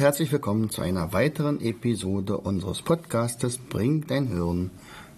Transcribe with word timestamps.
Herzlich 0.00 0.32
willkommen 0.32 0.70
zu 0.70 0.80
einer 0.80 1.12
weiteren 1.12 1.60
Episode 1.60 2.38
unseres 2.38 2.80
Podcastes 2.80 3.58
Bring 3.58 4.06
dein 4.06 4.28
Hirn 4.28 4.70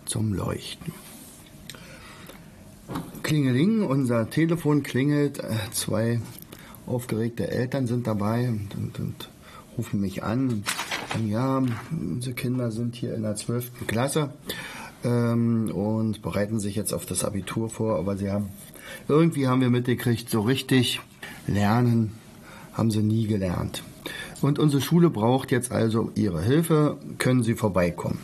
zum 0.06 0.34
Leuchten. 0.34 0.92
Klingeling, 3.22 3.84
unser 3.84 4.28
Telefon 4.28 4.82
klingelt, 4.82 5.38
äh, 5.38 5.54
zwei 5.70 6.20
aufgeregte 6.84 7.48
Eltern 7.48 7.86
sind 7.86 8.08
dabei 8.08 8.48
und, 8.48 8.74
und, 8.74 8.98
und 8.98 9.30
rufen 9.78 10.00
mich 10.00 10.24
an 10.24 10.48
und 10.48 10.68
sagen, 11.12 11.28
ja, 11.28 11.62
unsere 11.92 12.34
Kinder 12.34 12.72
sind 12.72 12.96
hier 12.96 13.14
in 13.14 13.22
der 13.22 13.36
12. 13.36 13.86
Klasse 13.86 14.30
ähm, 15.04 15.70
und 15.72 16.22
bereiten 16.22 16.58
sich 16.58 16.74
jetzt 16.74 16.92
auf 16.92 17.06
das 17.06 17.22
Abitur 17.24 17.70
vor, 17.70 18.00
aber 18.00 18.16
sie 18.16 18.32
haben, 18.32 18.48
irgendwie 19.06 19.46
haben 19.46 19.60
wir 19.60 19.70
mitgekriegt, 19.70 20.28
so 20.28 20.40
richtig 20.40 21.00
lernen 21.46 22.14
haben 22.72 22.90
sie 22.90 23.04
nie 23.04 23.28
gelernt. 23.28 23.84
Und 24.42 24.58
unsere 24.58 24.82
Schule 24.82 25.10
braucht 25.10 25.50
jetzt 25.50 25.72
also 25.72 26.10
Ihre 26.14 26.42
Hilfe. 26.42 26.98
Können 27.18 27.42
Sie 27.42 27.54
vorbeikommen? 27.54 28.18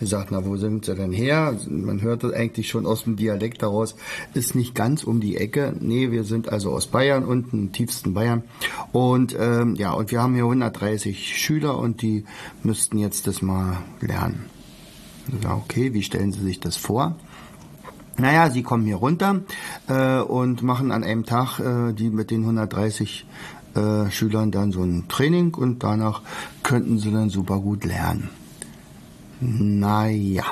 Er 0.00 0.06
sagt, 0.06 0.30
na, 0.30 0.44
wo 0.44 0.56
sind 0.56 0.84
Sie 0.84 0.94
denn 0.94 1.12
her? 1.12 1.56
Man 1.68 2.00
hört 2.02 2.22
das 2.22 2.32
eigentlich 2.32 2.68
schon 2.68 2.86
aus 2.86 3.02
dem 3.02 3.16
Dialekt 3.16 3.62
daraus. 3.62 3.96
Ist 4.32 4.54
nicht 4.54 4.74
ganz 4.76 5.02
um 5.02 5.20
die 5.20 5.36
Ecke. 5.36 5.74
Nee, 5.80 6.12
wir 6.12 6.22
sind 6.22 6.48
also 6.48 6.70
aus 6.70 6.86
Bayern, 6.86 7.24
unten 7.24 7.58
im 7.58 7.72
tiefsten 7.72 8.14
Bayern. 8.14 8.44
Und 8.92 9.36
ähm, 9.38 9.74
ja, 9.74 9.92
und 9.92 10.12
wir 10.12 10.22
haben 10.22 10.34
hier 10.34 10.44
130 10.44 11.36
Schüler 11.36 11.76
und 11.78 12.02
die 12.02 12.24
müssten 12.62 12.98
jetzt 12.98 13.26
das 13.26 13.42
mal 13.42 13.78
lernen. 14.00 14.44
Ja, 15.42 15.56
okay, 15.56 15.92
wie 15.92 16.02
stellen 16.02 16.32
Sie 16.32 16.42
sich 16.42 16.60
das 16.60 16.76
vor? 16.76 17.16
Naja, 18.20 18.50
sie 18.50 18.64
kommen 18.64 18.84
hier 18.84 18.96
runter 18.96 19.42
äh, 19.86 20.18
und 20.18 20.62
machen 20.64 20.90
an 20.90 21.04
einem 21.04 21.24
Tag 21.24 21.60
äh, 21.60 21.92
die 21.92 22.10
mit 22.10 22.32
den 22.32 22.40
130 22.40 23.26
äh, 23.74 24.10
Schülern 24.10 24.50
dann 24.50 24.72
so 24.72 24.82
ein 24.82 25.06
Training 25.08 25.54
und 25.54 25.82
danach 25.82 26.22
könnten 26.62 26.98
sie 26.98 27.12
dann 27.12 27.30
super 27.30 27.58
gut 27.60 27.84
lernen. 27.84 28.30
Naja. 29.40 30.44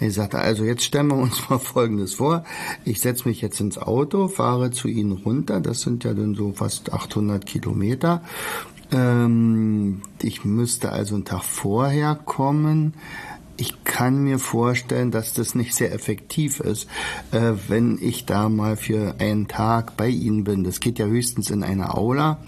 Ich 0.00 0.14
sagte, 0.14 0.38
also 0.38 0.64
jetzt 0.64 0.82
stellen 0.82 1.08
wir 1.08 1.16
uns 1.16 1.48
mal 1.50 1.58
Folgendes 1.58 2.14
vor. 2.14 2.44
Ich 2.84 3.00
setze 3.00 3.28
mich 3.28 3.40
jetzt 3.42 3.60
ins 3.60 3.76
Auto, 3.76 4.28
fahre 4.28 4.70
zu 4.70 4.88
Ihnen 4.88 5.12
runter. 5.12 5.60
Das 5.60 5.82
sind 5.82 6.04
ja 6.04 6.14
dann 6.14 6.34
so 6.34 6.52
fast 6.52 6.92
800 6.92 7.44
Kilometer. 7.44 8.22
Ähm, 8.92 10.00
ich 10.22 10.44
müsste 10.44 10.90
also 10.90 11.14
einen 11.14 11.24
Tag 11.24 11.44
vorher 11.44 12.14
kommen. 12.14 12.94
Ich 13.60 13.84
kann 13.84 14.22
mir 14.22 14.38
vorstellen, 14.38 15.10
dass 15.10 15.34
das 15.34 15.54
nicht 15.54 15.74
sehr 15.74 15.92
effektiv 15.92 16.60
ist, 16.60 16.88
äh, 17.30 17.52
wenn 17.68 17.98
ich 18.00 18.24
da 18.24 18.48
mal 18.48 18.78
für 18.78 19.16
einen 19.18 19.48
Tag 19.48 19.98
bei 19.98 20.08
Ihnen 20.08 20.44
bin. 20.44 20.64
Das 20.64 20.80
geht 20.80 20.98
ja 20.98 21.04
höchstens 21.04 21.50
in 21.50 21.62
einer 21.62 21.98
Aula. 21.98 22.38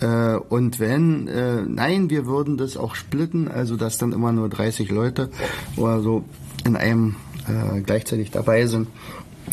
Äh, 0.00 0.36
und 0.36 0.80
wenn, 0.80 1.28
äh, 1.28 1.60
nein, 1.60 2.08
wir 2.08 2.24
würden 2.24 2.56
das 2.56 2.78
auch 2.78 2.94
splitten, 2.94 3.48
also 3.48 3.76
dass 3.76 3.98
dann 3.98 4.12
immer 4.12 4.32
nur 4.32 4.48
30 4.48 4.90
Leute 4.90 5.28
oder 5.76 6.00
so 6.00 6.24
in 6.64 6.74
einem 6.74 7.16
äh, 7.46 7.82
gleichzeitig 7.82 8.30
dabei 8.30 8.64
sind 8.64 8.88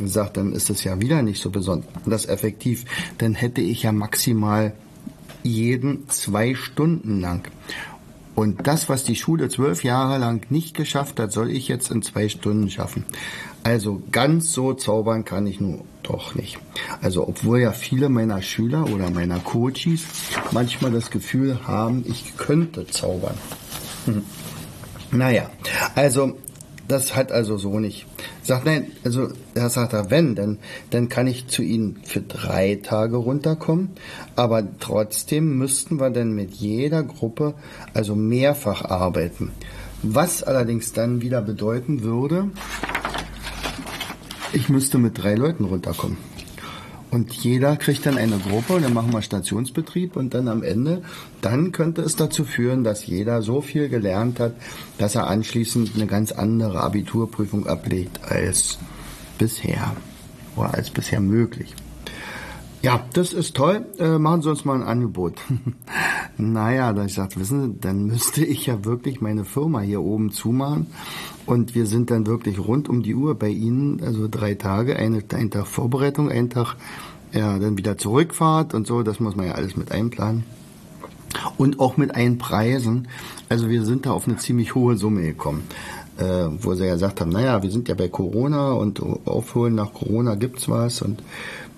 sagt, 0.05 0.37
dann 0.37 0.53
ist 0.53 0.69
es 0.69 0.85
ja 0.85 1.01
wieder 1.01 1.21
nicht 1.21 1.41
so 1.41 1.49
besonders 1.49 2.25
effektiv. 2.27 2.85
Dann 3.17 3.35
hätte 3.35 3.59
ich 3.59 3.83
ja 3.83 3.91
maximal 3.91 4.73
jeden 5.43 6.09
zwei 6.09 6.55
Stunden 6.55 7.19
lang. 7.19 7.47
Und 8.35 8.65
das, 8.67 8.89
was 8.89 9.03
die 9.03 9.15
Schule 9.15 9.49
zwölf 9.49 9.83
Jahre 9.83 10.17
lang 10.17 10.49
nicht 10.49 10.75
geschafft 10.75 11.19
hat, 11.19 11.31
soll 11.31 11.51
ich 11.51 11.67
jetzt 11.67 11.91
in 11.91 12.01
zwei 12.01 12.29
Stunden 12.29 12.69
schaffen. 12.69 13.05
Also 13.63 14.01
ganz 14.11 14.51
so 14.51 14.73
zaubern 14.73 15.23
kann 15.23 15.47
ich 15.47 15.61
nur 15.61 15.81
doch 16.01 16.35
nicht. 16.35 16.57
Also 17.01 17.27
obwohl 17.27 17.59
ja 17.59 17.71
viele 17.71 18.09
meiner 18.09 18.41
Schüler 18.41 18.89
oder 18.91 19.09
meiner 19.09 19.39
Coaches 19.39 20.03
manchmal 20.51 20.91
das 20.91 21.11
Gefühl 21.11 21.59
haben, 21.65 22.03
ich 22.07 22.35
könnte 22.37 22.87
zaubern. 22.87 23.37
Hm. 24.05 24.23
Naja, 25.11 25.49
also 25.95 26.37
das 26.87 27.15
hat 27.15 27.31
also 27.31 27.57
so 27.57 27.79
nicht. 27.79 28.05
Sagt 28.43 28.65
nein, 28.65 28.91
also 29.05 29.29
er 29.55 29.69
sagt 29.69 29.93
wenn, 30.11 30.35
dann, 30.35 30.57
dann 30.89 31.07
kann 31.07 31.27
ich 31.27 31.47
zu 31.47 31.61
Ihnen 31.61 32.01
für 32.03 32.21
drei 32.21 32.79
Tage 32.83 33.15
runterkommen, 33.15 33.91
aber 34.35 34.67
trotzdem 34.79 35.57
müssten 35.57 35.99
wir 35.99 36.09
dann 36.09 36.33
mit 36.33 36.51
jeder 36.51 37.03
Gruppe 37.03 37.53
also 37.93 38.15
mehrfach 38.15 38.83
arbeiten. 38.83 39.51
Was 40.01 40.43
allerdings 40.43 40.91
dann 40.91 41.21
wieder 41.21 41.41
bedeuten 41.41 42.03
würde, 42.03 42.49
ich 44.51 44.67
müsste 44.67 44.97
mit 44.97 45.17
drei 45.17 45.35
Leuten 45.35 45.63
runterkommen. 45.63 46.17
Und 47.13 47.31
jeder 47.31 47.77
kriegt 47.77 48.07
dann 48.07 48.17
eine 48.17 48.39
Gruppe 48.39 48.73
und 48.73 48.81
dann 48.81 48.95
machen 48.95 49.13
wir 49.13 49.21
Stationsbetrieb 49.21 50.15
und 50.15 50.33
dann 50.33 50.47
am 50.47 50.63
Ende, 50.63 51.03
dann 51.41 51.71
könnte 51.71 52.01
es 52.01 52.15
dazu 52.15 52.43
führen, 52.43 52.83
dass 52.83 53.05
jeder 53.05 53.43
so 53.43 53.61
viel 53.61 53.87
gelernt 53.87 54.39
hat, 54.39 54.53
dass 54.97 55.13
er 55.13 55.27
anschließend 55.27 55.91
eine 55.93 56.07
ganz 56.07 56.31
andere 56.31 56.81
Abiturprüfung 56.81 57.67
ablegt 57.67 58.19
als 58.23 58.79
bisher 59.37 59.95
oder 60.55 60.73
als 60.73 60.89
bisher 60.89 61.19
möglich. 61.19 61.75
Ja, 62.83 62.99
das 63.13 63.31
ist 63.31 63.55
toll. 63.55 63.85
Äh, 63.97 64.17
machen 64.17 64.41
Sie 64.41 64.49
uns 64.49 64.65
mal 64.65 64.75
ein 64.75 64.83
Angebot. 64.83 65.35
naja, 66.37 66.91
da 66.91 67.05
ich 67.05 67.13
sagte, 67.13 67.39
wissen 67.39 67.61
Sie, 67.61 67.79
dann 67.79 68.03
müsste 68.07 68.43
ich 68.43 68.65
ja 68.65 68.83
wirklich 68.83 69.21
meine 69.21 69.45
Firma 69.45 69.79
hier 69.79 70.01
oben 70.01 70.31
zumachen. 70.31 70.87
Und 71.45 71.75
wir 71.75 71.85
sind 71.85 72.11
dann 72.11 72.27
wirklich 72.27 72.59
rund 72.59 72.89
um 72.89 73.01
die 73.01 73.15
Uhr 73.15 73.35
bei 73.35 73.47
Ihnen, 73.47 74.03
also 74.03 74.27
drei 74.29 74.55
Tage, 74.55 74.97
eine, 74.97 75.23
ein 75.33 75.49
Tag 75.49 75.65
Vorbereitung, 75.65 76.29
ein 76.29 76.49
Tag 76.49 76.75
ja, 77.31 77.57
dann 77.57 77.77
wieder 77.77 77.97
Zurückfahrt 77.97 78.73
und 78.73 78.85
so. 78.85 79.01
Das 79.01 79.21
muss 79.21 79.37
man 79.37 79.47
ja 79.47 79.53
alles 79.53 79.77
mit 79.77 79.93
einplanen. 79.93 80.43
Und 81.55 81.79
auch 81.79 81.95
mit 81.95 82.13
Einpreisen. 82.13 83.07
Also 83.47 83.69
wir 83.69 83.85
sind 83.85 84.05
da 84.05 84.11
auf 84.11 84.27
eine 84.27 84.35
ziemlich 84.37 84.75
hohe 84.75 84.97
Summe 84.97 85.21
gekommen. 85.21 85.63
Äh, 86.17 86.49
wo 86.59 86.75
sie 86.75 86.85
ja 86.85 86.93
gesagt 86.93 87.21
haben, 87.21 87.31
naja, 87.31 87.63
wir 87.63 87.71
sind 87.71 87.87
ja 87.87 87.95
bei 87.95 88.07
Corona 88.07 88.73
und 88.73 89.01
aufholen 89.25 89.73
nach 89.73 89.93
Corona 89.93 90.35
gibt's 90.35 90.69
was 90.69 91.01
und 91.01 91.23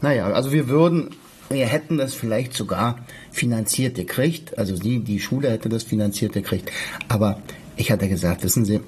naja, 0.01 0.27
also 0.27 0.51
wir 0.51 0.67
würden, 0.67 1.09
wir 1.49 1.65
hätten 1.65 1.97
das 1.97 2.13
vielleicht 2.13 2.53
sogar 2.53 2.99
finanziert 3.31 3.95
gekriegt. 3.95 4.57
Also 4.57 4.77
die, 4.77 4.99
die 4.99 5.19
Schule 5.19 5.49
hätte 5.49 5.69
das 5.69 5.83
finanziert 5.83 6.33
gekriegt. 6.33 6.71
Aber 7.07 7.41
ich 7.75 7.91
hatte 7.91 8.07
gesagt, 8.07 8.43
wissen 8.43 8.65
Sie, 8.65 8.81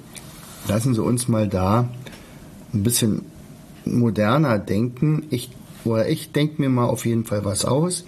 lassen 0.66 0.94
Sie 0.94 1.02
uns 1.02 1.28
mal 1.28 1.48
da 1.48 1.88
ein 2.72 2.82
bisschen 2.82 3.22
moderner 3.84 4.58
denken. 4.58 5.26
Ich, 5.30 5.50
oder 5.84 6.08
ich 6.08 6.32
denke 6.32 6.60
mir 6.60 6.68
mal 6.68 6.86
auf 6.86 7.06
jeden 7.06 7.24
Fall 7.24 7.44
was 7.44 7.64
aus 7.64 8.04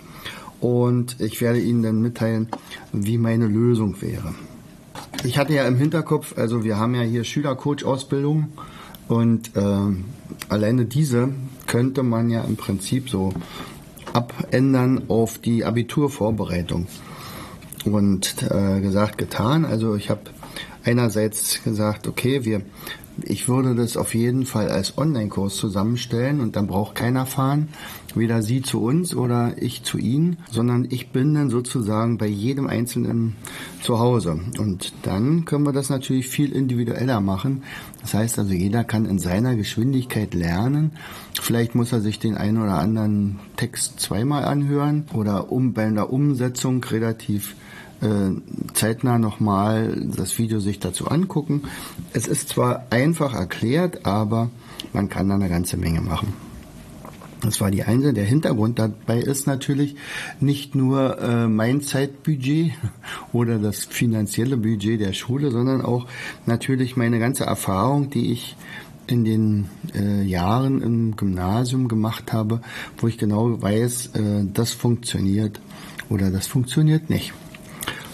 und 0.60 1.20
ich 1.20 1.40
werde 1.40 1.60
Ihnen 1.60 1.82
dann 1.82 2.02
mitteilen, 2.02 2.48
wie 2.92 3.18
meine 3.18 3.46
Lösung 3.46 4.00
wäre. 4.02 4.34
Ich 5.24 5.38
hatte 5.38 5.54
ja 5.54 5.66
im 5.66 5.76
Hinterkopf, 5.76 6.36
also 6.38 6.64
wir 6.64 6.78
haben 6.78 6.94
ja 6.94 7.02
hier 7.02 7.24
Schülercoach-Ausbildung 7.24 8.48
und 9.08 9.56
äh, 9.56 9.62
alleine 10.48 10.84
diese 10.84 11.30
könnte 11.70 12.02
man 12.02 12.30
ja 12.30 12.42
im 12.42 12.56
Prinzip 12.56 13.08
so 13.08 13.32
abändern 14.12 15.02
auf 15.06 15.38
die 15.38 15.64
Abiturvorbereitung. 15.64 16.88
Und 17.84 18.42
äh, 18.42 18.80
gesagt, 18.80 19.18
getan. 19.18 19.64
Also 19.64 19.94
ich 19.94 20.10
habe 20.10 20.22
einerseits 20.84 21.62
gesagt, 21.62 22.08
okay, 22.08 22.44
wir 22.44 22.62
ich 23.24 23.48
würde 23.48 23.74
das 23.74 23.96
auf 23.96 24.14
jeden 24.14 24.46
Fall 24.46 24.68
als 24.68 24.96
Online-Kurs 24.98 25.56
zusammenstellen 25.56 26.40
und 26.40 26.56
dann 26.56 26.66
braucht 26.66 26.94
keiner 26.94 27.26
fahren, 27.26 27.68
weder 28.14 28.42
Sie 28.42 28.62
zu 28.62 28.82
uns 28.82 29.14
oder 29.14 29.54
ich 29.60 29.82
zu 29.82 29.98
Ihnen, 29.98 30.38
sondern 30.50 30.86
ich 30.90 31.10
bin 31.10 31.34
dann 31.34 31.50
sozusagen 31.50 32.18
bei 32.18 32.26
jedem 32.26 32.66
Einzelnen 32.66 33.36
zu 33.82 33.98
Hause. 33.98 34.40
Und 34.58 34.92
dann 35.02 35.44
können 35.44 35.64
wir 35.64 35.72
das 35.72 35.90
natürlich 35.90 36.28
viel 36.28 36.52
individueller 36.52 37.20
machen. 37.20 37.62
Das 38.00 38.14
heißt 38.14 38.38
also, 38.38 38.52
jeder 38.52 38.84
kann 38.84 39.06
in 39.06 39.18
seiner 39.18 39.56
Geschwindigkeit 39.56 40.34
lernen. 40.34 40.92
Vielleicht 41.40 41.74
muss 41.74 41.92
er 41.92 42.00
sich 42.00 42.18
den 42.18 42.36
einen 42.36 42.62
oder 42.62 42.78
anderen 42.78 43.38
Text 43.56 44.00
zweimal 44.00 44.44
anhören 44.44 45.04
oder 45.14 45.52
um 45.52 45.72
bei 45.72 45.84
einer 45.84 46.12
Umsetzung 46.12 46.82
relativ 46.84 47.54
zeitnah 48.72 49.18
nochmal 49.18 50.08
das 50.16 50.38
Video 50.38 50.60
sich 50.60 50.78
dazu 50.78 51.08
angucken. 51.08 51.62
Es 52.12 52.26
ist 52.26 52.48
zwar 52.48 52.86
einfach 52.90 53.34
erklärt, 53.34 54.06
aber 54.06 54.50
man 54.92 55.08
kann 55.08 55.28
da 55.28 55.34
eine 55.34 55.48
ganze 55.48 55.76
Menge 55.76 56.00
machen. 56.00 56.32
Das 57.42 57.60
war 57.60 57.70
die 57.70 57.84
eine. 57.84 58.12
Der 58.12 58.24
Hintergrund 58.24 58.78
dabei 58.78 59.18
ist 59.18 59.46
natürlich 59.46 59.96
nicht 60.40 60.74
nur 60.74 61.18
äh, 61.18 61.48
mein 61.48 61.80
Zeitbudget 61.80 62.72
oder 63.32 63.58
das 63.58 63.84
finanzielle 63.84 64.56
Budget 64.56 65.00
der 65.00 65.12
Schule, 65.12 65.50
sondern 65.50 65.80
auch 65.80 66.06
natürlich 66.46 66.96
meine 66.96 67.18
ganze 67.18 67.44
Erfahrung, 67.44 68.10
die 68.10 68.32
ich 68.32 68.56
in 69.06 69.24
den 69.24 69.66
äh, 69.94 70.22
Jahren 70.22 70.82
im 70.82 71.16
Gymnasium 71.16 71.88
gemacht 71.88 72.32
habe, 72.32 72.60
wo 72.98 73.08
ich 73.08 73.18
genau 73.18 73.60
weiß, 73.60 74.06
äh, 74.14 74.44
das 74.52 74.72
funktioniert 74.72 75.60
oder 76.08 76.30
das 76.30 76.46
funktioniert 76.46 77.10
nicht. 77.10 77.32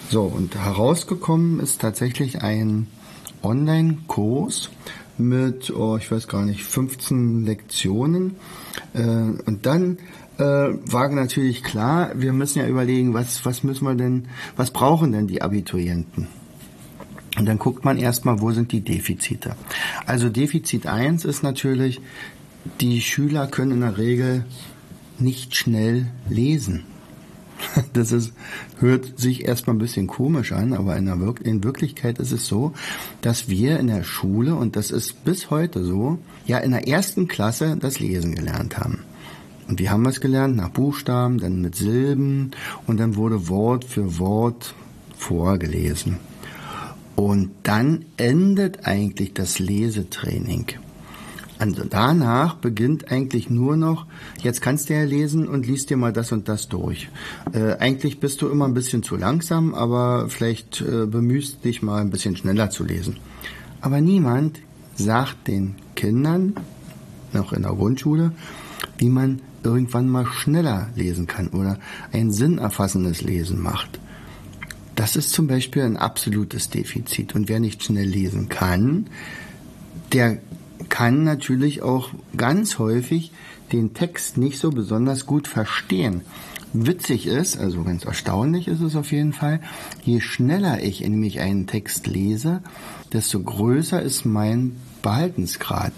So, 0.08 0.23
und 0.23 0.55
herausgekommen 0.55 1.58
ist 1.58 1.81
tatsächlich 1.81 2.43
ein 2.43 2.87
Online-Kurs 3.43 4.70
mit, 5.19 5.70
oh, 5.70 5.97
ich 5.97 6.11
weiß 6.12 6.29
gar 6.29 6.44
nicht, 6.44 6.62
15 6.62 7.44
Lektionen. 7.44 8.37
Äh, 8.94 9.00
und 9.03 9.67
dann 9.67 9.99
äh, 10.38 10.43
war 10.43 11.08
natürlich 11.08 11.64
klar, 11.64 12.12
wir 12.14 12.32
müssen 12.32 12.61
ja 12.61 12.69
überlegen, 12.69 13.14
was, 13.14 13.44
was 13.44 13.64
müssen 13.64 13.85
wir 13.85 13.97
denn, 13.97 14.29
was 14.56 14.70
brauchen 14.70 15.11
denn 15.11 15.26
die 15.26 15.43
Abiturienten? 15.43 16.29
Und 17.37 17.47
dann 17.47 17.58
guckt 17.58 17.85
man 17.85 17.99
erstmal, 17.99 18.41
wo 18.41 18.53
sind 18.53 18.70
die 18.70 18.82
Defizite. 18.82 19.56
Also 20.06 20.29
Defizit 20.29 20.87
1 20.87 21.25
ist 21.25 21.43
natürlich, 21.43 22.00
die 22.81 23.00
Schüler 23.00 23.49
können 23.49 23.73
in 23.73 23.81
der 23.81 23.99
Regel 23.99 24.44
nicht 25.19 25.56
schnell 25.56 26.06
lesen. 26.29 26.85
Das 27.93 28.12
ist, 28.12 28.32
hört 28.78 29.19
sich 29.19 29.46
erstmal 29.46 29.76
ein 29.76 29.81
bisschen 29.81 30.06
komisch 30.06 30.52
an, 30.52 30.73
aber 30.73 30.96
in, 30.96 31.06
Wir 31.06 31.34
in 31.43 31.64
Wirklichkeit 31.64 32.19
ist 32.19 32.32
es 32.32 32.46
so, 32.46 32.73
dass 33.20 33.49
wir 33.49 33.78
in 33.78 33.87
der 33.88 34.05
Schule, 34.05 34.55
und 34.55 34.76
das 34.76 34.90
ist 34.90 35.25
bis 35.25 35.50
heute 35.50 35.84
so, 35.84 36.19
ja 36.46 36.58
in 36.58 36.73
der 36.73 36.88
ersten 36.88 37.28
Klasse 37.28 37.76
das 37.78 38.00
Lesen 38.00 38.34
gelernt 38.34 38.78
haben. 38.78 39.00
Und 39.69 39.81
wie 39.81 39.90
haben 39.90 40.02
wir 40.02 40.11
es 40.11 40.20
gelernt? 40.20 40.56
Nach 40.56 40.70
Buchstaben, 40.70 41.38
dann 41.38 41.61
mit 41.61 41.75
Silben 41.75 42.52
und 42.87 43.00
dann 43.00 43.17
wurde 43.17 43.49
Wort 43.49 43.84
für 43.84 44.19
Wort 44.19 44.75
vorgelesen. 45.17 46.19
Und 47.17 47.50
dann 47.62 48.05
endet 48.17 48.87
eigentlich 48.87 49.32
das 49.32 49.58
Lesetraining. 49.58 50.67
Also 51.58 51.85
danach 51.88 52.56
beginnt 52.56 53.11
eigentlich 53.11 53.49
nur 53.49 53.76
noch, 53.76 54.06
jetzt 54.43 54.61
kannst 54.61 54.88
du 54.88 54.94
ja 54.94 55.05
lesen 55.05 55.49
und 55.49 55.67
liest 55.67 55.88
dir 55.88 55.97
mal 55.97 56.12
das 56.12 56.32
und 56.32 56.49
das 56.49 56.69
durch. 56.69 57.08
Äh, 57.53 57.76
eigentlich 57.79 58.20
bist 58.20 58.43
du 58.43 58.49
immer 58.49 58.67
ein 58.67 58.75
bisschen 58.75 59.03
zu 59.03 59.17
langsam, 59.17 59.75
aber 59.75 60.29
vielleicht 60.29 60.82
äh, 60.82 61.06
bemühst 61.06 61.64
dich 61.64 61.82
mal 61.82 62.00
ein 62.00 62.11
bisschen 62.11 62.37
schneller 62.37 62.70
zu 62.70 62.85
lesen. 62.85 63.17
Aber 63.81 64.00
niemand 64.00 64.61
sagt 64.97 65.49
den 65.49 65.76
Kindern, 65.94 66.55
noch 67.32 67.53
in 67.53 67.62
der 67.62 67.73
Grundschule, 67.73 68.32
wie 68.99 69.08
man 69.08 69.41
irgendwann 69.62 70.08
mal 70.08 70.26
schneller 70.26 70.88
lesen 70.94 71.26
kann 71.26 71.49
oder 71.49 71.79
ein 72.12 72.31
sinnerfassendes 72.31 73.23
Lesen 73.23 73.61
macht. 73.61 73.99
Das 74.94 75.17
ist 75.17 75.32
zum 75.32 75.47
Beispiel 75.47 75.82
ein 75.82 75.97
absolutes 75.97 76.70
Defizit. 76.70 77.35
Und 77.35 77.49
wer 77.49 77.61
nicht 77.61 77.82
schnell 77.82 78.08
lesen 78.08 78.49
kann, 78.49 79.08
der 80.12 80.38
kann 80.88 81.25
natürlich 81.25 81.82
auch 81.82 82.11
ganz 82.37 82.78
häufig 82.78 83.32
den 83.73 83.94
Text 83.94 84.37
nicht 84.37 84.58
so 84.58 84.70
besonders 84.70 85.26
gut 85.26 85.49
verstehen. 85.49 86.23
Witzig 86.73 87.26
ist, 87.26 87.58
also 87.58 87.82
ganz 87.84 88.05
erstaunlich 88.05 88.69
ist 88.69 88.81
es 88.81 88.96
auf 88.96 89.12
jeden 89.12 89.32
Fall, 89.32 89.61
je 90.05 90.20
schneller 90.20 90.82
ich 90.82 91.00
nämlich 91.00 91.40
einen 91.40 91.67
Text 91.67 92.06
lese, 92.06 92.62
desto 93.12 93.43
größer 93.43 94.02
ist 94.02 94.26
mein 94.26 94.76
Behaltensgrad. 95.02 95.93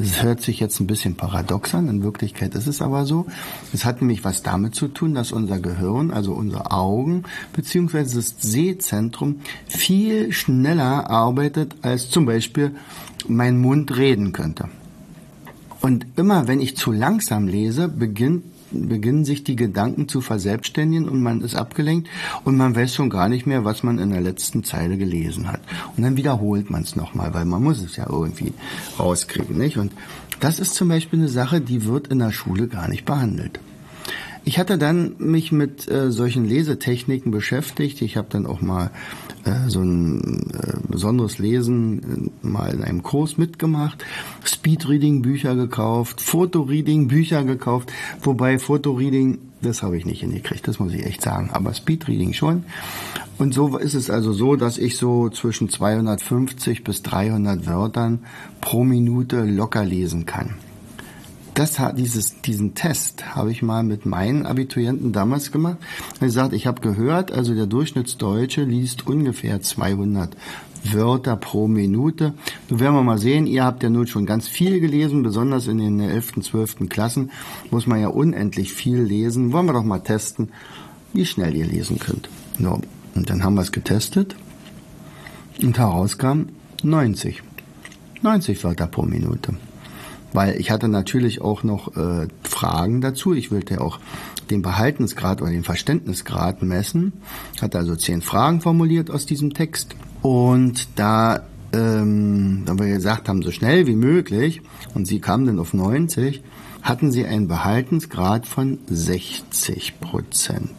Es 0.00 0.22
hört 0.22 0.40
sich 0.40 0.60
jetzt 0.60 0.80
ein 0.80 0.86
bisschen 0.86 1.14
paradox 1.14 1.74
an, 1.74 1.88
in 1.88 2.02
Wirklichkeit 2.02 2.54
ist 2.54 2.66
es 2.66 2.80
aber 2.80 3.04
so. 3.04 3.26
Es 3.74 3.84
hat 3.84 4.00
nämlich 4.00 4.24
was 4.24 4.42
damit 4.42 4.74
zu 4.74 4.88
tun, 4.88 5.14
dass 5.14 5.30
unser 5.30 5.58
Gehirn, 5.60 6.10
also 6.10 6.32
unsere 6.32 6.70
Augen 6.70 7.24
beziehungsweise 7.52 8.16
das 8.16 8.36
Sehzentrum 8.38 9.40
viel 9.66 10.32
schneller 10.32 11.10
arbeitet, 11.10 11.76
als 11.82 12.08
zum 12.08 12.24
Beispiel 12.24 12.74
mein 13.28 13.60
Mund 13.60 13.94
reden 13.94 14.32
könnte. 14.32 14.70
Und 15.82 16.06
immer 16.16 16.48
wenn 16.48 16.60
ich 16.60 16.78
zu 16.78 16.92
langsam 16.92 17.46
lese, 17.46 17.88
beginnt 17.88 18.44
beginnen 18.70 19.24
sich 19.24 19.44
die 19.44 19.56
Gedanken 19.56 20.08
zu 20.08 20.20
verselbstständigen 20.20 21.08
und 21.08 21.22
man 21.22 21.40
ist 21.40 21.54
abgelenkt 21.54 22.08
und 22.44 22.56
man 22.56 22.74
weiß 22.74 22.94
schon 22.94 23.10
gar 23.10 23.28
nicht 23.28 23.46
mehr, 23.46 23.64
was 23.64 23.82
man 23.82 23.98
in 23.98 24.10
der 24.10 24.20
letzten 24.20 24.64
Zeile 24.64 24.96
gelesen 24.96 25.50
hat. 25.50 25.60
Und 25.96 26.02
dann 26.02 26.16
wiederholt 26.16 26.70
man 26.70 26.82
es 26.82 26.96
nochmal, 26.96 27.34
weil 27.34 27.44
man 27.44 27.62
muss 27.62 27.82
es 27.82 27.96
ja 27.96 28.06
irgendwie 28.08 28.52
rauskriegen, 28.98 29.58
nicht? 29.58 29.78
Und 29.78 29.92
das 30.40 30.58
ist 30.58 30.74
zum 30.74 30.88
Beispiel 30.88 31.18
eine 31.18 31.28
Sache, 31.28 31.60
die 31.60 31.84
wird 31.84 32.08
in 32.08 32.18
der 32.18 32.32
Schule 32.32 32.68
gar 32.68 32.88
nicht 32.88 33.04
behandelt. 33.04 33.60
Ich 34.44 34.58
hatte 34.58 34.78
dann 34.78 35.16
mich 35.18 35.52
mit 35.52 35.88
äh, 35.90 36.10
solchen 36.10 36.46
Lesetechniken 36.46 37.30
beschäftigt. 37.30 38.00
Ich 38.00 38.16
habe 38.16 38.28
dann 38.30 38.46
auch 38.46 38.60
mal 38.62 38.90
äh, 39.44 39.68
so 39.68 39.80
ein 39.80 40.50
äh, 40.52 40.76
besonderes 40.88 41.38
Lesen 41.38 42.30
äh, 42.42 42.46
mal 42.46 42.72
in 42.72 42.82
einem 42.82 43.02
Kurs 43.02 43.36
mitgemacht, 43.36 44.04
Speedreading-Bücher 44.44 45.54
gekauft, 45.54 46.20
Fotoreading-Bücher 46.20 47.44
gekauft, 47.44 47.92
wobei 48.22 48.58
Fotoreading, 48.58 49.38
das 49.62 49.82
habe 49.82 49.96
ich 49.96 50.06
nicht 50.06 50.20
hingekriegt, 50.20 50.66
das 50.68 50.78
muss 50.78 50.92
ich 50.92 51.04
echt 51.04 51.22
sagen, 51.22 51.50
aber 51.52 51.74
Speedreading 51.74 52.32
schon. 52.32 52.64
Und 53.38 53.54
so 53.54 53.76
ist 53.78 53.94
es 53.94 54.10
also 54.10 54.32
so, 54.32 54.56
dass 54.56 54.76
ich 54.76 54.96
so 54.96 55.30
zwischen 55.30 55.68
250 55.68 56.84
bis 56.84 57.02
300 57.02 57.66
Wörtern 57.66 58.20
pro 58.60 58.84
Minute 58.84 59.44
locker 59.44 59.84
lesen 59.84 60.26
kann 60.26 60.54
das 61.54 61.78
hat 61.78 61.98
dieses, 61.98 62.40
diesen 62.42 62.74
Test 62.74 63.34
habe 63.34 63.50
ich 63.50 63.62
mal 63.62 63.82
mit 63.82 64.06
meinen 64.06 64.46
Abiturienten 64.46 65.12
damals 65.12 65.52
gemacht. 65.52 65.78
Ich 66.14 66.20
gesagt, 66.20 66.52
ich 66.52 66.66
habe 66.66 66.80
gehört, 66.80 67.32
also 67.32 67.54
der 67.54 67.66
Durchschnittsdeutsche 67.66 68.62
liest 68.62 69.06
ungefähr 69.06 69.60
200 69.60 70.36
Wörter 70.84 71.36
pro 71.36 71.68
Minute. 71.68 72.34
Nun 72.68 72.80
werden 72.80 72.94
wir 72.94 73.02
mal 73.02 73.18
sehen, 73.18 73.46
ihr 73.46 73.64
habt 73.64 73.82
ja 73.82 73.90
nun 73.90 74.06
schon 74.06 74.26
ganz 74.26 74.48
viel 74.48 74.80
gelesen, 74.80 75.22
besonders 75.22 75.66
in 75.66 75.78
den 75.78 76.00
11., 76.00 76.42
12. 76.42 76.88
Klassen 76.88 77.30
muss 77.70 77.86
man 77.86 78.00
ja 78.00 78.08
unendlich 78.08 78.72
viel 78.72 79.00
lesen. 79.00 79.52
Wollen 79.52 79.66
wir 79.66 79.74
doch 79.74 79.84
mal 79.84 80.00
testen, 80.00 80.50
wie 81.12 81.26
schnell 81.26 81.54
ihr 81.54 81.66
lesen 81.66 81.98
könnt. 81.98 82.28
So, 82.58 82.80
und 83.14 83.28
dann 83.28 83.44
haben 83.44 83.54
wir 83.54 83.62
es 83.62 83.72
getestet 83.72 84.36
und 85.62 85.78
herauskam 85.78 86.44
90. 86.82 87.42
90 88.22 88.64
Wörter 88.64 88.86
pro 88.86 89.02
Minute 89.02 89.54
weil 90.32 90.60
ich 90.60 90.70
hatte 90.70 90.88
natürlich 90.88 91.40
auch 91.40 91.62
noch 91.62 91.96
äh, 91.96 92.28
Fragen 92.42 93.00
dazu. 93.00 93.34
Ich 93.34 93.50
wollte 93.50 93.80
auch 93.80 93.98
den 94.50 94.62
Behaltensgrad 94.62 95.42
oder 95.42 95.50
den 95.50 95.64
Verständnisgrad 95.64 96.62
messen. 96.62 97.12
Hatte 97.60 97.78
also 97.78 97.96
zehn 97.96 98.22
Fragen 98.22 98.60
formuliert 98.60 99.10
aus 99.10 99.26
diesem 99.26 99.54
Text. 99.54 99.94
Und 100.22 100.88
da, 100.96 101.46
ähm, 101.72 102.62
da 102.66 102.78
wir 102.78 102.88
gesagt 102.88 103.28
haben, 103.28 103.42
so 103.42 103.50
schnell 103.50 103.86
wie 103.86 103.96
möglich, 103.96 104.62
und 104.94 105.06
sie 105.06 105.20
kamen 105.20 105.46
dann 105.46 105.58
auf 105.58 105.72
90, 105.72 106.42
hatten 106.82 107.12
sie 107.12 107.26
einen 107.26 107.48
Behaltensgrad 107.48 108.46
von 108.46 108.78
60 108.88 110.00
Prozent. 110.00 110.70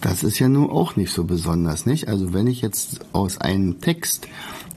Das 0.00 0.22
ist 0.22 0.38
ja 0.38 0.48
nun 0.48 0.70
auch 0.70 0.94
nicht 0.94 1.12
so 1.12 1.24
besonders, 1.24 1.84
nicht? 1.84 2.08
Also 2.08 2.32
wenn 2.32 2.46
ich 2.46 2.60
jetzt 2.60 3.00
aus 3.12 3.38
einem 3.38 3.80
Text 3.80 4.28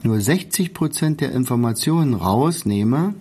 nur 0.02 0.20
60 0.20 0.74
Prozent 0.74 1.20
der 1.20 1.32
Informationen 1.32 2.14
rausnehme, 2.14 3.14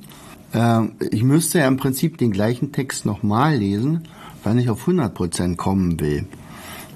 äh, 0.53 0.81
ich 1.11 1.23
müsste 1.23 1.59
ja 1.59 1.67
im 1.67 1.77
Prinzip 1.77 2.17
den 2.17 2.31
gleichen 2.31 2.71
Text 2.71 3.05
nochmal 3.05 3.57
lesen, 3.57 4.07
wenn 4.43 4.57
ich 4.57 4.69
auf 4.69 4.81
100 4.81 5.13
Prozent 5.13 5.57
kommen 5.57 5.99
will. 5.99 6.25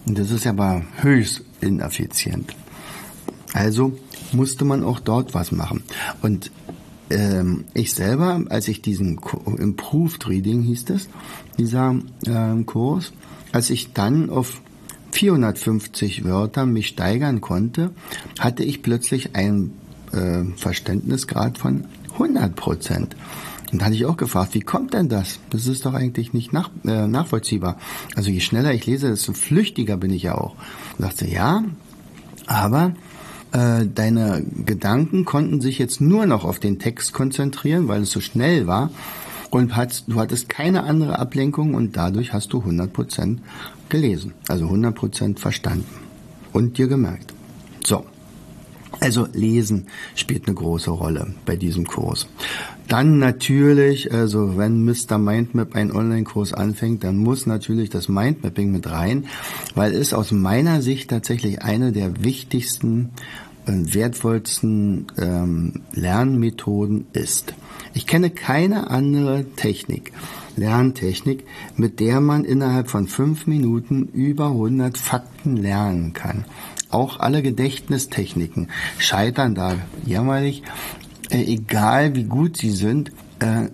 Und 0.05 0.17
das 0.17 0.31
ist 0.31 0.47
aber 0.47 0.83
höchst 0.97 1.43
ineffizient. 1.61 2.55
Also 3.53 3.97
musste 4.31 4.65
man 4.65 4.83
auch 4.83 4.99
dort 4.99 5.33
was 5.33 5.51
machen. 5.51 5.83
Und 6.21 6.51
ähm, 7.09 7.65
ich 7.73 7.93
selber, 7.93 8.43
als 8.49 8.67
ich 8.67 8.81
diesen 8.81 9.19
Improved 9.57 10.27
Reading 10.27 10.61
hieß 10.61 10.89
es, 10.89 11.07
dieser 11.57 11.95
äh, 12.25 12.63
Kurs, 12.63 13.13
als 13.51 13.69
ich 13.69 13.93
dann 13.93 14.29
auf 14.29 14.61
450 15.15 16.25
Wörter 16.25 16.65
mich 16.65 16.87
steigern 16.87 17.39
konnte, 17.39 17.91
hatte 18.37 18.63
ich 18.63 18.81
plötzlich 18.81 19.33
einen 19.35 19.71
äh, 20.11 20.43
Verständnisgrad 20.57 21.57
von 21.57 21.85
100 22.13 22.53
Prozent. 22.55 23.15
Und 23.71 23.81
da 23.81 23.85
hatte 23.85 23.95
ich 23.95 24.05
auch 24.05 24.17
gefragt, 24.17 24.53
wie 24.53 24.59
kommt 24.59 24.93
denn 24.93 25.07
das? 25.07 25.39
Das 25.49 25.67
ist 25.67 25.85
doch 25.85 25.93
eigentlich 25.93 26.33
nicht 26.33 26.51
nach, 26.51 26.69
äh, 26.85 27.07
nachvollziehbar. 27.07 27.77
Also 28.15 28.29
je 28.29 28.41
schneller 28.41 28.73
ich 28.73 28.85
lese, 28.85 29.07
desto 29.07 29.31
flüchtiger 29.31 29.95
bin 29.95 30.11
ich 30.11 30.23
ja 30.23 30.35
auch. 30.35 30.55
Und 30.97 31.05
dachte, 31.05 31.25
ja, 31.25 31.63
aber 32.45 32.93
äh, 33.53 33.85
deine 33.85 34.43
Gedanken 34.65 35.23
konnten 35.23 35.61
sich 35.61 35.79
jetzt 35.79 36.01
nur 36.01 36.25
noch 36.25 36.43
auf 36.43 36.59
den 36.59 36.77
Text 36.77 37.13
konzentrieren, 37.13 37.87
weil 37.87 38.01
es 38.01 38.11
so 38.11 38.19
schnell 38.19 38.67
war 38.67 38.91
und 39.55 39.75
hat, 39.75 40.03
du 40.07 40.19
hattest 40.19 40.49
keine 40.49 40.83
andere 40.83 41.17
Ablenkung 41.17 41.75
und 41.75 41.95
dadurch 41.95 42.33
hast 42.33 42.51
du 42.51 42.59
100% 42.59 43.37
gelesen, 43.87 44.33
also 44.49 44.65
100% 44.65 45.39
verstanden 45.39 45.85
und 46.51 46.77
dir 46.77 46.87
gemerkt. 46.87 47.33
So, 47.85 48.05
also 48.99 49.27
Lesen 49.31 49.87
spielt 50.15 50.47
eine 50.47 50.55
große 50.55 50.91
Rolle 50.91 51.33
bei 51.45 51.55
diesem 51.55 51.85
Kurs. 51.85 52.27
Dann 52.89 53.17
natürlich, 53.17 54.11
also 54.13 54.57
wenn 54.57 54.83
Mr. 54.83 55.17
Mindmap 55.17 55.73
einen 55.73 55.91
Online-Kurs 55.91 56.53
anfängt, 56.53 57.03
dann 57.05 57.17
muss 57.17 57.45
natürlich 57.45 57.89
das 57.89 58.09
Mindmapping 58.09 58.71
mit 58.71 58.91
rein, 58.91 59.25
weil 59.73 59.93
es 59.93 60.13
aus 60.13 60.31
meiner 60.31 60.81
Sicht 60.81 61.09
tatsächlich 61.09 61.61
eine 61.61 61.93
der 61.93 62.23
wichtigsten 62.23 63.11
wertvollsten 63.65 65.07
ähm, 65.17 65.83
Lernmethoden 65.93 67.07
ist. 67.13 67.53
Ich 67.93 68.05
kenne 68.05 68.29
keine 68.29 68.89
andere 68.89 69.45
Technik, 69.55 70.11
Lerntechnik, 70.55 71.45
mit 71.75 71.99
der 71.99 72.21
man 72.21 72.45
innerhalb 72.45 72.89
von 72.89 73.07
fünf 73.07 73.47
Minuten 73.47 74.03
über 74.13 74.47
100 74.47 74.97
Fakten 74.97 75.57
lernen 75.57 76.13
kann. 76.13 76.45
Auch 76.89 77.19
alle 77.19 77.41
Gedächtnistechniken 77.41 78.69
scheitern 78.99 79.55
da 79.55 79.75
jämmerlich, 80.05 80.63
äh, 81.29 81.43
egal 81.43 82.15
wie 82.15 82.25
gut 82.25 82.57
sie 82.57 82.71
sind. 82.71 83.11
Äh, 83.39 83.69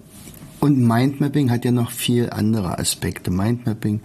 und 0.62 0.80
Mindmapping 0.80 1.50
hat 1.50 1.66
ja 1.66 1.72
noch 1.72 1.90
viel 1.90 2.30
andere 2.30 2.78
Aspekte. 2.78 3.32
Mindmapping 3.32 4.02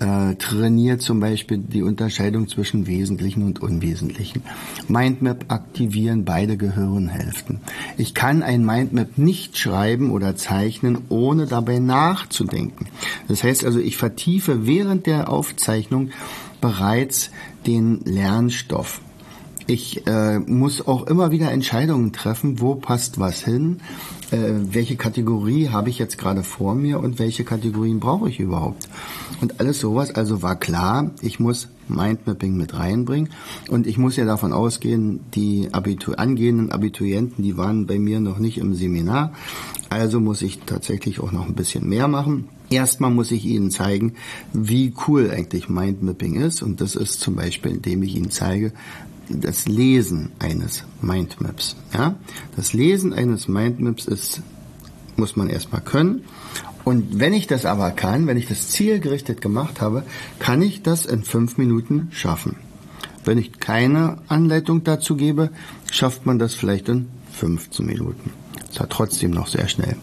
äh, 0.00 0.34
trainiert 0.34 1.02
zum 1.02 1.20
Beispiel 1.20 1.58
die 1.58 1.82
Unterscheidung 1.82 2.48
zwischen 2.48 2.88
Wesentlichen 2.88 3.44
und 3.44 3.62
Unwesentlichen. 3.62 4.42
Mindmap 4.88 5.44
aktivieren 5.52 6.24
beide 6.24 6.56
Gehirnhälften. 6.56 7.60
Ich 7.96 8.12
kann 8.12 8.42
ein 8.42 8.64
Mindmap 8.64 9.18
nicht 9.18 9.56
schreiben 9.56 10.10
oder 10.10 10.34
zeichnen, 10.34 10.98
ohne 11.10 11.46
dabei 11.46 11.78
nachzudenken. 11.78 12.86
Das 13.28 13.44
heißt 13.44 13.64
also, 13.64 13.78
ich 13.78 13.96
vertiefe 13.96 14.66
während 14.66 15.06
der 15.06 15.30
Aufzeichnung 15.30 16.10
bereits 16.60 17.30
den 17.66 18.00
Lernstoff. 18.04 19.00
Ich 19.70 20.04
äh, 20.08 20.40
muss 20.40 20.84
auch 20.84 21.06
immer 21.06 21.30
wieder 21.30 21.52
Entscheidungen 21.52 22.12
treffen, 22.12 22.58
wo 22.58 22.74
passt 22.74 23.20
was 23.20 23.44
hin, 23.44 23.76
äh, 24.32 24.38
welche 24.72 24.96
Kategorie 24.96 25.68
habe 25.68 25.90
ich 25.90 25.98
jetzt 26.00 26.18
gerade 26.18 26.42
vor 26.42 26.74
mir 26.74 26.98
und 26.98 27.20
welche 27.20 27.44
Kategorien 27.44 28.00
brauche 28.00 28.28
ich 28.28 28.40
überhaupt. 28.40 28.88
Und 29.40 29.60
alles 29.60 29.78
sowas, 29.78 30.12
also 30.12 30.42
war 30.42 30.56
klar, 30.56 31.12
ich 31.22 31.38
muss 31.38 31.68
Mindmapping 31.86 32.56
mit 32.56 32.76
reinbringen 32.76 33.30
und 33.68 33.86
ich 33.86 33.96
muss 33.96 34.16
ja 34.16 34.24
davon 34.24 34.52
ausgehen, 34.52 35.20
die 35.36 35.68
Abitur 35.70 36.18
angehenden 36.18 36.72
Abiturienten, 36.72 37.44
die 37.44 37.56
waren 37.56 37.86
bei 37.86 38.00
mir 38.00 38.18
noch 38.18 38.40
nicht 38.40 38.58
im 38.58 38.74
Seminar, 38.74 39.34
also 39.88 40.18
muss 40.18 40.42
ich 40.42 40.58
tatsächlich 40.66 41.20
auch 41.20 41.30
noch 41.30 41.46
ein 41.46 41.54
bisschen 41.54 41.88
mehr 41.88 42.08
machen. 42.08 42.48
Erstmal 42.70 43.10
muss 43.10 43.32
ich 43.32 43.44
Ihnen 43.44 43.72
zeigen, 43.72 44.14
wie 44.52 44.94
cool 45.08 45.30
eigentlich 45.30 45.68
Mindmapping 45.68 46.36
ist. 46.36 46.62
Und 46.62 46.80
das 46.80 46.94
ist 46.94 47.18
zum 47.18 47.34
Beispiel, 47.34 47.72
indem 47.72 48.04
ich 48.04 48.14
Ihnen 48.14 48.30
zeige, 48.30 48.72
das 49.30 49.66
Lesen 49.66 50.32
eines 50.38 50.84
Mindmaps. 51.00 51.76
Ja? 51.94 52.16
Das 52.56 52.72
Lesen 52.72 53.12
eines 53.12 53.48
Mindmaps 53.48 54.06
ist, 54.06 54.42
muss 55.16 55.36
man 55.36 55.48
erstmal 55.48 55.80
können. 55.80 56.24
Und 56.84 57.18
wenn 57.18 57.32
ich 57.32 57.46
das 57.46 57.66
aber 57.66 57.90
kann, 57.90 58.26
wenn 58.26 58.36
ich 58.36 58.46
das 58.46 58.68
zielgerichtet 58.68 59.40
gemacht 59.40 59.80
habe, 59.80 60.04
kann 60.38 60.62
ich 60.62 60.82
das 60.82 61.06
in 61.06 61.24
fünf 61.24 61.58
Minuten 61.58 62.08
schaffen. 62.10 62.56
Wenn 63.24 63.38
ich 63.38 63.60
keine 63.60 64.18
Anleitung 64.28 64.82
dazu 64.82 65.14
gebe, 65.14 65.50
schafft 65.90 66.24
man 66.26 66.38
das 66.38 66.54
vielleicht 66.54 66.88
in 66.88 67.08
15 67.32 67.84
Minuten. 67.84 68.32
Das 68.68 68.80
war 68.80 68.88
trotzdem 68.88 69.30
noch 69.30 69.48
sehr 69.48 69.68
schnell. 69.68 69.96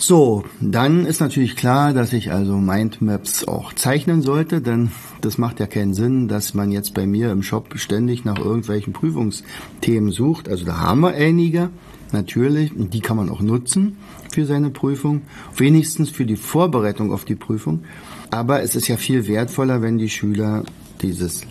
So, 0.00 0.44
dann 0.60 1.06
ist 1.06 1.20
natürlich 1.20 1.56
klar, 1.56 1.92
dass 1.92 2.12
ich 2.12 2.30
also 2.30 2.56
Mindmaps 2.56 3.48
auch 3.48 3.72
zeichnen 3.72 4.22
sollte, 4.22 4.60
denn 4.60 4.92
das 5.20 5.38
macht 5.38 5.58
ja 5.58 5.66
keinen 5.66 5.92
Sinn, 5.92 6.28
dass 6.28 6.54
man 6.54 6.70
jetzt 6.70 6.94
bei 6.94 7.04
mir 7.04 7.32
im 7.32 7.42
Shop 7.42 7.76
ständig 7.76 8.24
nach 8.24 8.38
irgendwelchen 8.38 8.92
Prüfungsthemen 8.92 10.12
sucht. 10.12 10.48
Also 10.48 10.64
da 10.64 10.78
haben 10.78 11.00
wir 11.00 11.14
einige, 11.14 11.70
natürlich, 12.12 12.76
und 12.76 12.94
die 12.94 13.00
kann 13.00 13.16
man 13.16 13.28
auch 13.28 13.40
nutzen 13.40 13.96
für 14.32 14.46
seine 14.46 14.70
Prüfung, 14.70 15.22
wenigstens 15.56 16.10
für 16.10 16.26
die 16.26 16.36
Vorbereitung 16.36 17.12
auf 17.12 17.24
die 17.24 17.34
Prüfung. 17.34 17.82
Aber 18.30 18.62
es 18.62 18.76
ist 18.76 18.86
ja 18.86 18.96
viel 18.98 19.26
wertvoller, 19.26 19.82
wenn 19.82 19.98
die 19.98 20.10
Schüler 20.10 20.62
dieses 21.02 21.42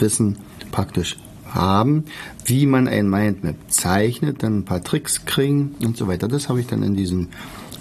Wissen 0.00 0.36
praktisch 0.72 1.16
haben, 1.46 2.04
wie 2.44 2.66
man 2.66 2.88
ein 2.88 3.08
Mindmap 3.08 3.54
zeichnet, 3.68 4.42
dann 4.42 4.58
ein 4.58 4.64
paar 4.64 4.82
Tricks 4.82 5.24
kriegen 5.26 5.76
und 5.80 5.96
so 5.96 6.08
weiter. 6.08 6.26
Das 6.26 6.48
habe 6.48 6.60
ich 6.60 6.66
dann 6.66 6.82
in 6.82 6.96
diesen 6.96 7.28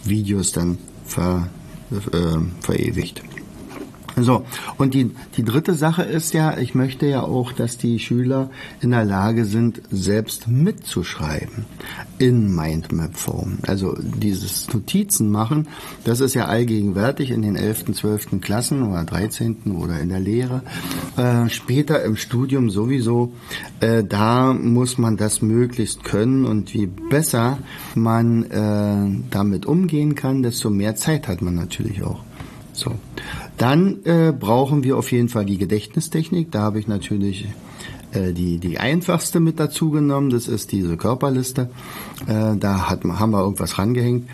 Videos 0.09 0.51
dann 0.51 0.77
ver, 1.05 1.49
äh, 1.91 2.37
verewigt. 2.61 3.21
So, 4.19 4.43
und 4.79 4.95
die, 4.95 5.11
die 5.35 5.43
dritte 5.43 5.75
Sache 5.75 6.01
ist 6.01 6.33
ja, 6.33 6.57
ich 6.57 6.73
möchte 6.73 7.05
ja 7.05 7.21
auch, 7.21 7.51
dass 7.51 7.77
die 7.77 7.99
Schüler 7.99 8.49
in 8.81 8.89
der 8.89 9.05
Lage 9.05 9.45
sind, 9.45 9.81
selbst 9.91 10.47
mitzuschreiben 10.47 11.65
in 12.17 12.55
Mindmap-Form. 12.55 13.59
Also 13.67 13.95
dieses 13.99 14.73
Notizen 14.73 15.29
machen, 15.29 15.67
das 16.03 16.19
ist 16.19 16.33
ja 16.33 16.45
allgegenwärtig 16.45 17.29
in 17.29 17.43
den 17.43 17.55
11., 17.55 17.93
12. 17.93 18.41
Klassen 18.41 18.81
oder 18.81 19.03
13. 19.03 19.77
oder 19.77 19.99
in 19.99 20.09
der 20.09 20.19
Lehre. 20.19 20.63
Äh, 21.15 21.47
später 21.49 22.03
im 22.03 22.15
Studium 22.15 22.71
sowieso, 22.71 23.33
äh, 23.81 24.03
da 24.03 24.51
muss 24.53 24.97
man 24.97 25.17
das 25.17 25.43
möglichst 25.43 26.03
können 26.03 26.45
und 26.45 26.73
je 26.73 26.87
besser 26.87 27.59
man 27.93 28.43
äh, 28.45 29.23
damit 29.29 29.67
umgehen 29.67 30.15
kann, 30.15 30.41
desto 30.41 30.71
mehr 30.71 30.95
Zeit 30.95 31.27
hat 31.27 31.43
man 31.43 31.53
natürlich 31.53 32.01
auch. 32.01 32.23
So. 32.73 32.95
Dann 33.57 34.03
äh, 34.05 34.33
brauchen 34.37 34.83
wir 34.83 34.97
auf 34.97 35.11
jeden 35.11 35.29
Fall 35.29 35.45
die 35.45 35.57
Gedächtnistechnik. 35.57 36.51
Da 36.51 36.61
habe 36.61 36.79
ich 36.79 36.87
natürlich 36.87 37.47
äh, 38.11 38.31
die, 38.33 38.59
die 38.59 38.79
einfachste 38.79 39.39
mit 39.39 39.59
dazu 39.59 39.89
genommen. 39.89 40.29
Das 40.29 40.47
ist 40.47 40.71
diese 40.71 40.95
Körperliste. 40.95 41.69
Äh, 42.27 42.55
da 42.57 42.89
hat, 42.89 43.03
haben 43.03 43.31
wir 43.31 43.41
irgendwas 43.41 43.79
rangehängt. 43.79 44.29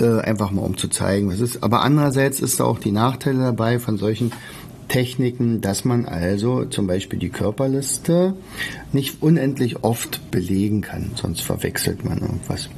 Äh, 0.00 0.20
einfach 0.20 0.50
mal 0.50 0.62
um 0.62 0.78
zu 0.78 0.88
zeigen, 0.88 1.30
was 1.30 1.40
ist. 1.40 1.62
Aber 1.62 1.82
andererseits 1.82 2.40
ist 2.40 2.60
da 2.60 2.64
auch 2.64 2.78
die 2.78 2.92
Nachteile 2.92 3.40
dabei 3.40 3.78
von 3.78 3.98
solchen 3.98 4.32
Techniken, 4.92 5.62
dass 5.62 5.86
man 5.86 6.04
also 6.04 6.66
zum 6.66 6.86
Beispiel 6.86 7.18
die 7.18 7.30
Körperliste 7.30 8.34
nicht 8.92 9.22
unendlich 9.22 9.84
oft 9.84 10.30
belegen 10.30 10.82
kann, 10.82 11.12
sonst 11.14 11.40
verwechselt 11.40 12.04
man 12.04 12.18
irgendwas. 12.18 12.68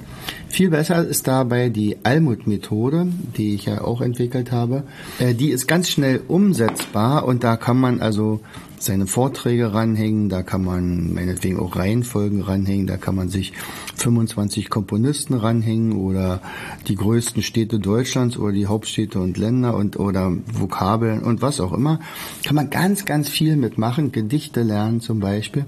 Viel 0.47 0.71
besser 0.71 1.04
ist 1.04 1.26
dabei 1.26 1.71
die 1.71 1.97
Almut-Methode, 2.04 3.09
die 3.37 3.56
ich 3.56 3.64
ja 3.64 3.80
auch 3.83 4.00
entwickelt 4.00 4.52
habe. 4.52 4.85
Äh, 5.18 5.35
die 5.35 5.50
ist 5.50 5.66
ganz 5.66 5.90
schnell 5.90 6.21
umsetzbar 6.28 7.26
und 7.26 7.42
da 7.42 7.56
kann 7.56 7.78
man 7.78 8.00
also 8.00 8.38
seine 8.84 9.06
Vorträge 9.06 9.72
ranhängen, 9.72 10.28
da 10.28 10.42
kann 10.42 10.64
man 10.64 11.12
meinetwegen 11.12 11.58
auch 11.58 11.76
Reihenfolgen 11.76 12.42
ranhängen, 12.42 12.86
da 12.86 12.96
kann 12.96 13.14
man 13.14 13.28
sich 13.28 13.52
25 13.96 14.70
Komponisten 14.70 15.34
ranhängen 15.34 15.92
oder 15.92 16.40
die 16.88 16.94
größten 16.94 17.42
Städte 17.42 17.78
Deutschlands 17.78 18.36
oder 18.36 18.52
die 18.52 18.66
Hauptstädte 18.66 19.20
und 19.20 19.36
Länder 19.38 19.74
und 19.74 19.98
oder 19.98 20.32
Vokabeln 20.52 21.22
und 21.22 21.42
was 21.42 21.60
auch 21.60 21.72
immer. 21.72 22.00
Kann 22.44 22.56
man 22.56 22.70
ganz, 22.70 23.04
ganz 23.04 23.28
viel 23.28 23.56
mitmachen, 23.56 24.12
Gedichte 24.12 24.62
lernen 24.62 25.00
zum 25.00 25.20
Beispiel. 25.20 25.64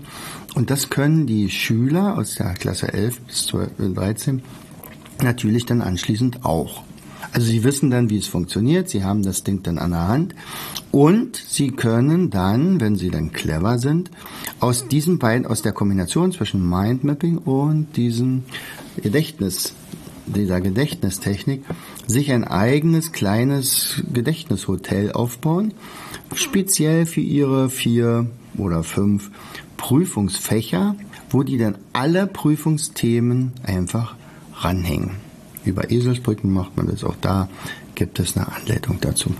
Und 0.55 0.71
das 0.71 0.91
können 0.91 1.27
die 1.27 1.51
Schüler 1.51 2.17
aus 2.17 2.35
der 2.35 2.55
Klasse 2.55 2.93
11 2.93 3.21
bis 3.21 3.47
12, 3.47 3.71
13 3.95 4.43
natürlich 5.23 5.67
dann 5.67 5.83
anschließend 5.83 6.45
auch. 6.45 6.83
Also 7.37 7.49
sie 7.49 7.65
wissen 7.65 7.91
dann, 7.91 8.09
wie 8.09 8.17
es 8.17 8.29
funktioniert, 8.29 8.89
sie 8.89 9.05
haben 9.05 9.23
das 9.23 9.45
Ding 9.45 9.63
dann 9.63 9.77
an 9.77 9.91
der 9.91 10.09
Hand 10.09 10.35
und 10.91 11.37
sie 11.37 11.71
können 11.71 12.31
dann, 12.31 12.81
wenn 12.81 12.97
sie 12.97 13.11
dann 13.11 13.31
clever 13.31 13.79
sind, 13.79 14.11
aus 14.59 14.89
diesen 14.89 15.19
beiden, 15.19 15.47
aus 15.47 15.61
der 15.61 15.73
Kombination 15.73 16.33
zwischen 16.33 16.67
Mindmapping 16.67 17.37
und 17.37 17.95
diesem 17.95 18.45
Gedächtnis, 19.03 19.75
dieser 20.25 20.63
Gedächtnistechnik, 20.63 21.63
sich 22.07 22.33
ein 22.33 22.45
eigenes 22.45 23.13
kleines 23.13 24.03
Gedächtnishotel 24.11 25.13
aufbauen, 25.13 25.75
speziell 26.35 27.05
für 27.05 27.21
ihre 27.21 27.69
vier 27.69 28.31
oder 28.57 28.83
fünf 28.83 29.31
Prüfungsfächer, 29.77 30.97
wo 31.29 31.43
die 31.43 31.59
dann 31.59 31.77
alle 31.93 32.27
Prüfungsthemen 32.29 33.53
einfach 33.63 34.17
ranhängen. 34.55 35.26
Über 35.67 35.91
Eselsbrücken 35.91 36.53
macht 36.53 36.77
man 36.77 36.87
das 36.87 37.05
auch 37.05 37.17
da, 37.21 37.49
gibt 37.95 38.19
es 38.21 38.37
eine 38.37 38.51
Anleitung 38.53 38.99
dazu. 39.01 39.35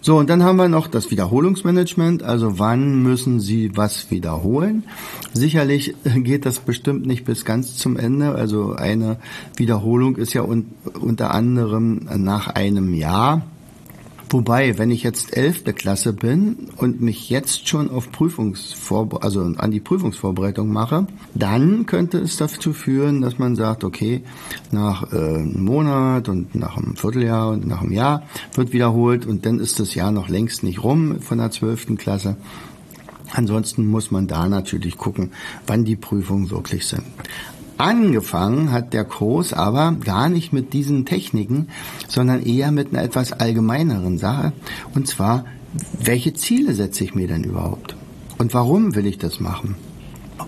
So, 0.00 0.18
und 0.18 0.28
dann 0.30 0.42
haben 0.42 0.56
wir 0.56 0.68
noch 0.68 0.88
das 0.88 1.10
Wiederholungsmanagement, 1.10 2.22
also 2.22 2.58
wann 2.58 3.02
müssen 3.02 3.40
Sie 3.40 3.76
was 3.76 4.10
wiederholen. 4.10 4.84
Sicherlich 5.32 5.94
geht 6.16 6.46
das 6.46 6.58
bestimmt 6.58 7.06
nicht 7.06 7.24
bis 7.24 7.44
ganz 7.44 7.76
zum 7.76 7.96
Ende, 7.96 8.34
also 8.34 8.74
eine 8.74 9.18
Wiederholung 9.56 10.16
ist 10.16 10.32
ja 10.34 10.42
un 10.42 10.66
unter 11.00 11.32
anderem 11.32 12.08
nach 12.16 12.48
einem 12.48 12.94
Jahr 12.94 13.42
Wobei, 14.34 14.78
wenn 14.78 14.90
ich 14.90 15.04
jetzt 15.04 15.36
elfte 15.36 15.72
Klasse 15.72 16.12
bin 16.12 16.70
und 16.76 17.00
mich 17.00 17.30
jetzt 17.30 17.68
schon 17.68 17.88
auf 17.88 18.10
Prüfungsvor 18.10 19.22
also 19.22 19.42
an 19.42 19.70
die 19.70 19.78
Prüfungsvorbereitung 19.78 20.72
mache, 20.72 21.06
dann 21.36 21.86
könnte 21.86 22.18
es 22.18 22.36
dazu 22.36 22.72
führen, 22.72 23.20
dass 23.20 23.38
man 23.38 23.54
sagt, 23.54 23.84
okay, 23.84 24.24
nach 24.72 25.12
äh, 25.12 25.16
einem 25.16 25.62
Monat 25.62 26.28
und 26.28 26.52
nach 26.56 26.76
einem 26.76 26.96
Vierteljahr 26.96 27.50
und 27.50 27.68
nach 27.68 27.82
einem 27.82 27.92
Jahr 27.92 28.24
wird 28.54 28.72
wiederholt 28.72 29.24
und 29.24 29.46
dann 29.46 29.60
ist 29.60 29.78
das 29.78 29.94
Jahr 29.94 30.10
noch 30.10 30.28
längst 30.28 30.64
nicht 30.64 30.82
rum 30.82 31.20
von 31.20 31.38
der 31.38 31.52
zwölften 31.52 31.96
Klasse. 31.96 32.36
Ansonsten 33.30 33.86
muss 33.86 34.10
man 34.10 34.26
da 34.26 34.48
natürlich 34.48 34.98
gucken, 34.98 35.30
wann 35.68 35.84
die 35.84 35.94
Prüfungen 35.94 36.50
wirklich 36.50 36.88
sind. 36.88 37.04
Angefangen 37.76 38.70
hat 38.70 38.92
der 38.92 39.04
Kurs 39.04 39.52
aber 39.52 39.92
gar 40.04 40.28
nicht 40.28 40.52
mit 40.52 40.72
diesen 40.72 41.06
Techniken, 41.06 41.68
sondern 42.08 42.42
eher 42.42 42.70
mit 42.70 42.92
einer 42.92 43.02
etwas 43.02 43.32
allgemeineren 43.32 44.18
Sache. 44.18 44.52
Und 44.94 45.08
zwar, 45.08 45.44
welche 46.00 46.34
Ziele 46.34 46.74
setze 46.74 47.04
ich 47.04 47.14
mir 47.14 47.26
denn 47.26 47.42
überhaupt? 47.42 47.96
Und 48.38 48.54
warum 48.54 48.94
will 48.94 49.06
ich 49.06 49.18
das 49.18 49.40
machen? 49.40 49.74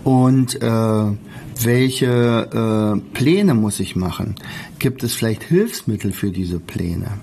Und 0.03 0.61
äh, 0.61 1.17
welche 1.63 2.95
äh, 2.95 3.13
Pläne 3.13 3.53
muss 3.53 3.79
ich 3.79 3.95
machen? 3.95 4.35
Gibt 4.79 5.03
es 5.03 5.13
vielleicht 5.13 5.43
Hilfsmittel 5.43 6.11
für 6.11 6.31
diese 6.31 6.59
Pläne? 6.59 7.19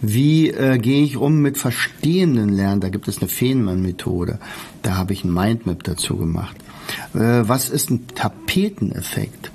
Wie 0.00 0.50
äh, 0.50 0.78
gehe 0.78 1.02
ich 1.02 1.16
um 1.16 1.40
mit 1.40 1.58
verstehenden 1.58 2.50
Lernen? 2.50 2.80
Da 2.80 2.88
gibt 2.88 3.08
es 3.08 3.18
eine 3.18 3.28
Fehnmann-Methode. 3.28 4.38
Da 4.82 4.96
habe 4.96 5.12
ich 5.12 5.24
ein 5.24 5.32
Mindmap 5.32 5.82
dazu 5.82 6.16
gemacht. 6.16 6.56
Äh, 7.14 7.42
was 7.48 7.68
ist 7.68 7.90
ein 7.90 8.06
Tapeteneffekt? 8.08 9.50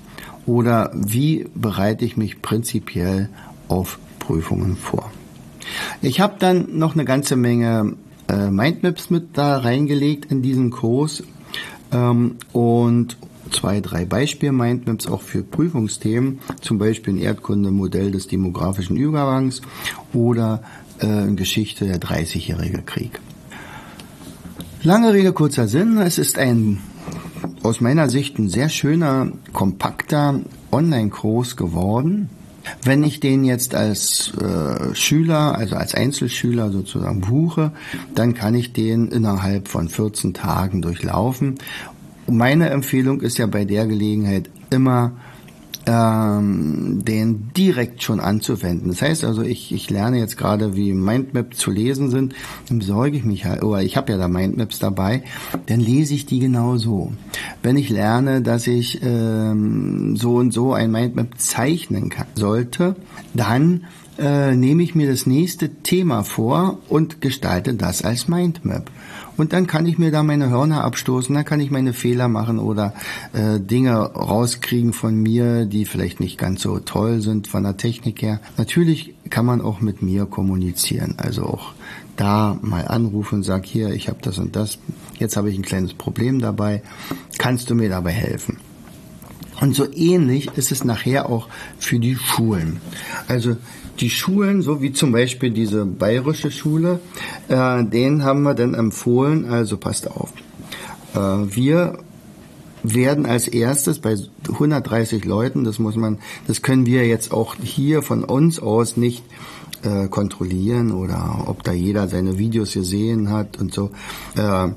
Oder 0.45 0.91
wie 0.93 1.48
bereite 1.53 2.05
ich 2.05 2.17
mich 2.17 2.41
prinzipiell 2.41 3.29
auf 3.67 4.00
Prüfungen 4.19 4.77
vor? 4.77 5.12
Ich 6.01 6.19
habe 6.19 6.36
dann 6.39 6.77
noch 6.77 6.93
eine 6.93 7.05
ganze 7.05 7.36
Menge 7.36 7.95
äh, 8.27 8.50
Mindmaps 8.50 9.09
mit 9.09 9.38
da 9.38 9.57
reingelegt 9.57 10.31
in 10.31 10.41
diesen 10.41 10.71
Kurs 10.71 11.24
ähm, 11.91 12.38
und 12.53 13.17
zwei, 13.51 13.81
drei 13.81 14.05
Beispiel-Mindmaps 14.05 15.07
auch 15.07 15.21
für 15.21 15.43
Prüfungsthemen, 15.43 16.39
zum 16.62 16.77
Beispiel 16.77 17.15
ein 17.15 17.19
Erdkunde-Modell 17.19 18.12
des 18.12 18.27
demografischen 18.27 18.98
Übergangs 18.98 19.62
oder 20.13 20.62
äh, 21.00 21.31
Geschichte 21.33 21.86
der 21.86 22.00
30-jährige 22.00 22.81
Krieg. 22.83 23.19
Lange 24.81 25.13
Rede, 25.13 25.33
kurzer 25.33 25.67
Sinn. 25.67 25.98
Es 25.98 26.17
ist 26.17 26.38
ein 26.38 26.79
aus 27.63 27.81
meiner 27.81 28.10
Sicht 28.10 28.39
ein 28.39 28.50
sehr 28.50 28.69
schöner, 28.69 29.31
kompakter 29.53 30.39
Online-Kurs 30.72 31.55
geworden. 31.55 32.29
Wenn 32.84 33.03
ich 33.03 33.19
den 33.19 33.43
jetzt 33.43 33.74
als 33.74 34.34
äh, 34.38 34.93
Schüler, 34.93 35.58
also 35.58 35.75
als 35.75 35.96
Einzelschüler 35.96 36.72
sozusagen 36.72 37.22
buche, 37.22 37.72
dann 38.15 38.34
kann 38.34 38.53
ich 38.53 38.74
den 38.74 39.08
innerhalb 39.08 39.67
von 39.67 39.89
14 39.89 40.34
Tagen 40.34 40.81
durchlaufen. 40.81 41.55
meine 42.27 42.69
Empfehlung 42.69 43.22
ist 43.22 43.38
ja 43.38 43.48
bei 43.48 43.65
der 43.65 43.88
Gelegenheit 43.88 44.50
immer 44.69 45.13
ähm, 45.89 47.03
den 47.03 47.51
direkt 47.58 48.03
schon 48.03 48.19
anzuwenden. 48.19 48.89
Das 48.89 49.01
heißt 49.01 49.24
also, 49.24 49.41
ich, 49.41 49.74
ich 49.74 49.89
lerne 49.89 50.19
jetzt 50.19 50.38
gerade, 50.38 50.75
wie 50.75 50.93
Mindmaps 50.93 51.58
zu 51.58 51.72
lesen 51.72 52.12
sind, 52.12 52.36
dann 52.67 52.77
besorge 52.77 53.17
ich 53.17 53.24
mich 53.24 53.46
halt, 53.46 53.63
oder 53.63 53.81
ich 53.81 53.98
habe 53.98 54.12
ja 54.12 54.19
da 54.19 54.27
Mindmaps 54.27 54.77
dabei, 54.77 55.24
dann 55.65 55.79
lese 55.79 56.13
ich 56.13 56.27
die 56.27 56.39
genau 56.39 56.77
so. 56.77 57.13
Wenn 57.63 57.75
ich 57.75 57.89
lerne, 57.89 58.43
dass 58.43 58.67
ich 58.67 59.01
ähm, 59.01 60.15
so 60.15 60.36
und 60.36 60.53
so 60.53 60.74
ein 60.74 60.91
Mindmap 60.91 61.39
zeichnen 61.39 62.10
kann, 62.10 62.27
sollte, 62.36 62.96
dann 63.34 63.86
äh, 64.19 64.55
nehme 64.55 64.84
ich 64.84 64.93
mir 64.93 65.10
das 65.10 65.25
nächste 65.25 65.69
Thema 65.69 66.24
vor 66.24 66.77
und 66.88 67.19
gestalte 67.19 67.74
das 67.74 68.03
als 68.03 68.27
Mindmap. 68.27 68.91
Und 69.39 69.53
dann 69.53 69.67
kann 69.67 69.86
ich 69.86 69.98
mir 69.98 70.12
da 70.12 70.22
meine 70.22 70.50
Hörner 70.50 70.84
abstoßen, 70.84 71.34
dann 71.34 71.46
kann 71.46 71.62
ich 71.62 71.72
meine 71.72 71.93
Fehler 71.93 72.27
machen 72.27 72.60
oder 72.60 72.93
äh, 73.31 73.62
Dinge 73.62 73.96
rauskriegen 73.96 74.91
von 74.91 75.15
mir, 75.15 75.65
die 75.65 75.86
vielleicht 75.86 76.19
nicht 76.19 76.38
ganz 76.38 76.62
so 76.62 76.79
toll 76.79 77.22
sind 77.22 77.48
von 77.48 77.63
der 77.63 77.77
Technik 77.77 78.22
her. 78.22 78.41
Natürlich 78.58 79.13
kann 79.29 79.46
man 79.46 79.62
auch 79.62 79.79
mit 79.79 80.01
mir 80.01 80.25
kommunizieren, 80.25 81.15
also 81.15 81.46
auch 81.46 81.72
da 82.17 82.60
mal 82.62 82.86
anrufen 82.86 83.36
und 83.36 83.43
sag 83.43 83.65
hier, 83.65 83.91
ich 83.91 84.10
habe 84.10 84.19
das 84.22 84.39
und 84.39 84.58
das, 84.58 84.77
jetzt 85.19 85.38
habe 85.38 85.50
ich 85.50 85.58
ein 85.58 85.63
kleines 85.63 85.93
Problem 85.93 86.39
dabei, 86.39 86.81
kannst 87.38 87.69
du 87.69 87.75
mir 87.75 87.88
dabei 87.88 88.12
helfen? 88.12 88.58
Und 89.62 89.74
so 89.74 89.89
ähnlich 89.93 90.50
ist 90.58 90.74
es 90.74 90.84
nachher 90.84 91.29
auch 91.29 91.48
für 91.77 92.00
die 92.00 92.17
Schulen. 92.17 92.81
Also 93.29 93.55
die 94.00 94.10
Schulen, 94.10 94.62
so 94.62 94.82
wie 94.82 94.94
zum 94.94 95.12
Beispiel 95.12 95.51
diese 95.51 95.86
bayerische 95.86 96.51
Schule, 96.51 97.00
äh, 97.48 97.84
denen 97.84 98.24
haben 98.24 98.44
wir 98.44 98.53
dann 98.53 98.74
empfohlen, 98.74 99.50
also 99.50 99.77
passt 99.77 100.09
auf, 100.09 100.31
äh, 101.14 101.20
wir 101.20 102.00
werden 102.83 103.25
als 103.25 103.48
erstes 103.48 104.00
bei 104.00 104.16
130 104.48 105.25
Leuten, 105.25 105.64
das 105.64 105.79
muss 105.79 105.96
man, 105.96 106.20
das 106.48 106.62
können 106.62 106.85
wir 106.85 107.05
jetzt 107.07 107.33
auch 107.33 107.55
hier 107.62 108.01
von 108.01 108.24
uns 108.24 108.59
aus 108.59 108.96
nicht 108.96 109.24
äh, 109.83 110.07
kontrollieren 110.07 110.92
oder 110.92 111.44
ob 111.48 111.64
da 111.64 111.74
jeder 111.74 112.07
seine 112.07 112.38
Videos 112.38 112.74
gesehen 112.74 113.29
hat 113.29 113.59
und 113.59 113.74
so. 113.74 113.92
Äh, 114.38 114.70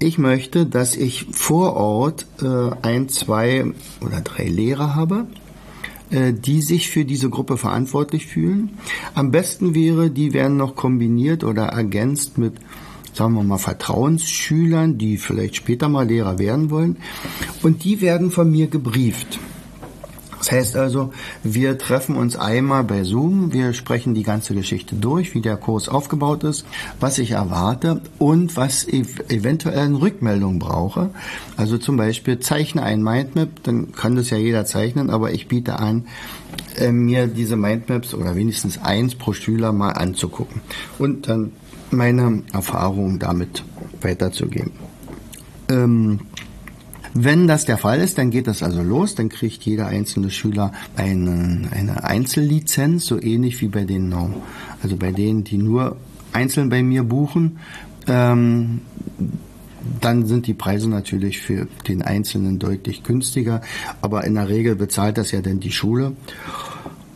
ich 0.00 0.18
möchte, 0.18 0.66
dass 0.66 0.94
ich 0.94 1.26
vor 1.32 1.74
Ort 1.74 2.26
äh, 2.40 2.70
ein, 2.82 3.08
zwei 3.08 3.72
oder 4.00 4.20
drei 4.20 4.44
Lehrer 4.44 4.94
habe, 4.94 5.26
die 6.10 6.62
sich 6.62 6.88
für 6.88 7.04
diese 7.04 7.28
Gruppe 7.28 7.56
verantwortlich 7.56 8.26
fühlen. 8.26 8.70
Am 9.14 9.30
besten 9.30 9.74
wäre, 9.74 10.10
die 10.10 10.32
werden 10.32 10.56
noch 10.56 10.74
kombiniert 10.74 11.44
oder 11.44 11.64
ergänzt 11.64 12.38
mit 12.38 12.54
sagen 13.18 13.34
wir 13.34 13.42
mal, 13.42 13.58
Vertrauensschülern, 13.58 14.96
die 14.96 15.16
vielleicht 15.16 15.56
später 15.56 15.88
mal 15.88 16.06
Lehrer 16.06 16.38
werden 16.38 16.70
wollen. 16.70 16.98
Und 17.62 17.82
die 17.82 18.00
werden 18.00 18.30
von 18.30 18.50
mir 18.50 18.68
gebrieft. 18.68 19.40
Das 20.48 20.56
heißt 20.56 20.76
also, 20.76 21.12
wir 21.42 21.76
treffen 21.76 22.16
uns 22.16 22.34
einmal 22.34 22.82
bei 22.82 23.04
Zoom, 23.04 23.52
wir 23.52 23.74
sprechen 23.74 24.14
die 24.14 24.22
ganze 24.22 24.54
Geschichte 24.54 24.96
durch, 24.96 25.34
wie 25.34 25.42
der 25.42 25.58
Kurs 25.58 25.90
aufgebaut 25.90 26.42
ist, 26.42 26.64
was 27.00 27.18
ich 27.18 27.32
erwarte 27.32 28.00
und 28.18 28.56
was 28.56 28.84
ich 28.84 29.08
eventuell 29.28 29.80
eine 29.80 30.00
Rückmeldung 30.00 30.58
brauche. 30.58 31.10
Also 31.58 31.76
zum 31.76 31.98
Beispiel 31.98 32.38
zeichne 32.38 32.82
ein 32.82 33.02
Mindmap, 33.02 33.62
dann 33.64 33.92
kann 33.92 34.16
das 34.16 34.30
ja 34.30 34.38
jeder 34.38 34.64
zeichnen, 34.64 35.10
aber 35.10 35.32
ich 35.32 35.48
biete 35.48 35.78
an, 35.78 36.06
äh, 36.76 36.92
mir 36.92 37.26
diese 37.26 37.56
Mindmaps 37.56 38.14
oder 38.14 38.34
wenigstens 38.34 38.78
eins 38.82 39.16
pro 39.16 39.34
Schüler 39.34 39.72
mal 39.72 39.90
anzugucken 39.90 40.62
und 40.98 41.28
dann 41.28 41.52
meine 41.90 42.42
Erfahrungen 42.54 43.18
damit 43.18 43.64
weiterzugeben. 44.00 44.72
Ähm, 45.68 46.20
wenn 47.14 47.46
das 47.46 47.64
der 47.64 47.78
Fall 47.78 48.00
ist, 48.00 48.18
dann 48.18 48.30
geht 48.30 48.46
das 48.46 48.62
also 48.62 48.82
los. 48.82 49.14
Dann 49.14 49.28
kriegt 49.28 49.62
jeder 49.64 49.86
einzelne 49.86 50.30
Schüler 50.30 50.72
eine, 50.96 51.68
eine 51.70 52.04
Einzellizenz, 52.04 53.06
so 53.06 53.20
ähnlich 53.20 53.60
wie 53.60 53.68
bei 53.68 53.84
den, 53.84 54.12
also 54.82 54.96
bei 54.96 55.12
denen, 55.12 55.44
die 55.44 55.58
nur 55.58 55.96
einzeln 56.32 56.68
bei 56.68 56.82
mir 56.82 57.04
buchen. 57.04 57.58
Ähm, 58.06 58.80
dann 60.00 60.26
sind 60.26 60.46
die 60.46 60.54
Preise 60.54 60.88
natürlich 60.88 61.40
für 61.40 61.66
den 61.86 62.02
Einzelnen 62.02 62.58
deutlich 62.58 63.02
günstiger, 63.02 63.62
aber 64.02 64.24
in 64.24 64.34
der 64.34 64.48
Regel 64.48 64.74
bezahlt 64.74 65.18
das 65.18 65.30
ja 65.30 65.40
dann 65.40 65.60
die 65.60 65.72
Schule. 65.72 66.12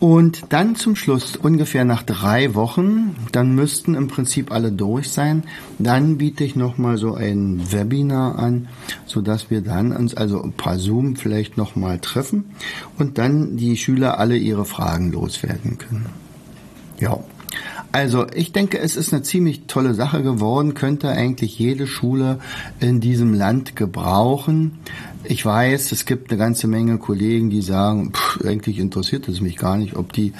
Und 0.02 0.46
dann 0.48 0.74
zum 0.74 0.96
Schluss, 0.96 1.36
ungefähr 1.36 1.84
nach 1.84 2.02
drei 2.02 2.56
Wochen, 2.56 3.14
dann 3.30 3.54
müssten 3.54 3.94
im 3.94 4.08
Prinzip 4.08 4.50
alle 4.50 4.72
durch 4.72 5.12
sein. 5.12 5.44
Dann 5.78 6.18
biete 6.18 6.42
ich 6.42 6.56
nochmal 6.56 6.96
so 6.96 7.14
ein 7.14 7.70
Webinar 7.70 8.36
an, 8.36 8.66
so 9.06 9.20
dass 9.20 9.48
wir 9.48 9.60
dann 9.60 9.92
uns 9.92 10.16
also 10.16 10.42
ein 10.42 10.54
paar 10.54 10.80
Zoom 10.80 11.14
vielleicht 11.14 11.56
nochmal 11.56 12.00
treffen 12.00 12.46
und 12.98 13.16
dann 13.18 13.56
die 13.56 13.76
Schüler 13.76 14.18
alle 14.18 14.36
ihre 14.36 14.64
Fragen 14.64 15.12
loswerden 15.12 15.78
können. 15.78 16.06
Ja. 16.98 17.20
Also 17.92 18.26
ich 18.34 18.52
denke, 18.52 18.78
es 18.78 18.96
ist 18.96 19.12
eine 19.12 19.22
ziemlich 19.22 19.66
tolle 19.66 19.92
Sache 19.92 20.22
geworden, 20.22 20.72
könnte 20.72 21.10
eigentlich 21.10 21.58
jede 21.58 21.86
Schule 21.86 22.38
in 22.80 23.00
diesem 23.00 23.34
Land 23.34 23.76
gebrauchen. 23.76 24.78
Ich 25.24 25.44
weiß, 25.44 25.92
es 25.92 26.06
gibt 26.06 26.30
eine 26.30 26.38
ganze 26.38 26.66
Menge 26.68 26.96
Kollegen, 26.96 27.50
die 27.50 27.60
sagen, 27.60 28.12
pff, 28.12 28.40
eigentlich 28.46 28.78
interessiert 28.78 29.28
es 29.28 29.42
mich 29.42 29.58
gar 29.58 29.76
nicht, 29.76 29.94
ob 29.94 30.14
die, 30.14 30.32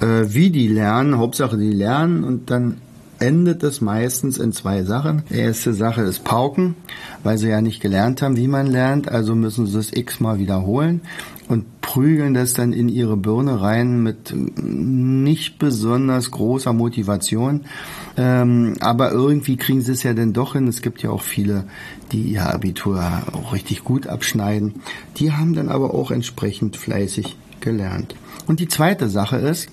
äh, 0.00 0.26
wie 0.28 0.50
die 0.50 0.68
lernen. 0.68 1.18
Hauptsache, 1.18 1.58
die 1.58 1.72
lernen 1.72 2.22
und 2.22 2.48
dann 2.50 2.76
endet 3.18 3.64
es 3.64 3.80
meistens 3.80 4.38
in 4.38 4.52
zwei 4.52 4.84
Sachen. 4.84 5.24
Die 5.28 5.34
erste 5.34 5.74
Sache 5.74 6.02
ist 6.02 6.24
Pauken, 6.24 6.76
weil 7.24 7.38
sie 7.38 7.48
ja 7.48 7.60
nicht 7.60 7.82
gelernt 7.82 8.22
haben, 8.22 8.36
wie 8.36 8.48
man 8.48 8.66
lernt, 8.66 9.10
also 9.10 9.34
müssen 9.34 9.66
sie 9.66 9.78
es 9.78 9.92
x-mal 9.92 10.38
wiederholen 10.38 11.02
und 11.50 11.80
prügeln 11.80 12.32
das 12.32 12.54
dann 12.54 12.72
in 12.72 12.88
ihre 12.88 13.16
Birne 13.16 13.60
rein 13.60 14.04
mit 14.04 14.32
nicht 14.32 15.58
besonders 15.58 16.30
großer 16.30 16.72
Motivation. 16.72 17.62
Ähm, 18.16 18.76
aber 18.78 19.10
irgendwie 19.10 19.56
kriegen 19.56 19.80
sie 19.80 19.90
es 19.90 20.04
ja 20.04 20.14
dann 20.14 20.32
doch 20.32 20.52
hin. 20.52 20.68
Es 20.68 20.80
gibt 20.80 21.02
ja 21.02 21.10
auch 21.10 21.22
viele, 21.22 21.64
die 22.12 22.22
ihr 22.22 22.48
Abitur 22.48 23.02
auch 23.32 23.52
richtig 23.52 23.82
gut 23.82 24.06
abschneiden. 24.06 24.74
Die 25.16 25.32
haben 25.32 25.54
dann 25.54 25.70
aber 25.70 25.92
auch 25.92 26.12
entsprechend 26.12 26.76
fleißig 26.76 27.36
gelernt. 27.58 28.14
Und 28.46 28.60
die 28.60 28.68
zweite 28.68 29.08
Sache 29.08 29.36
ist, 29.36 29.70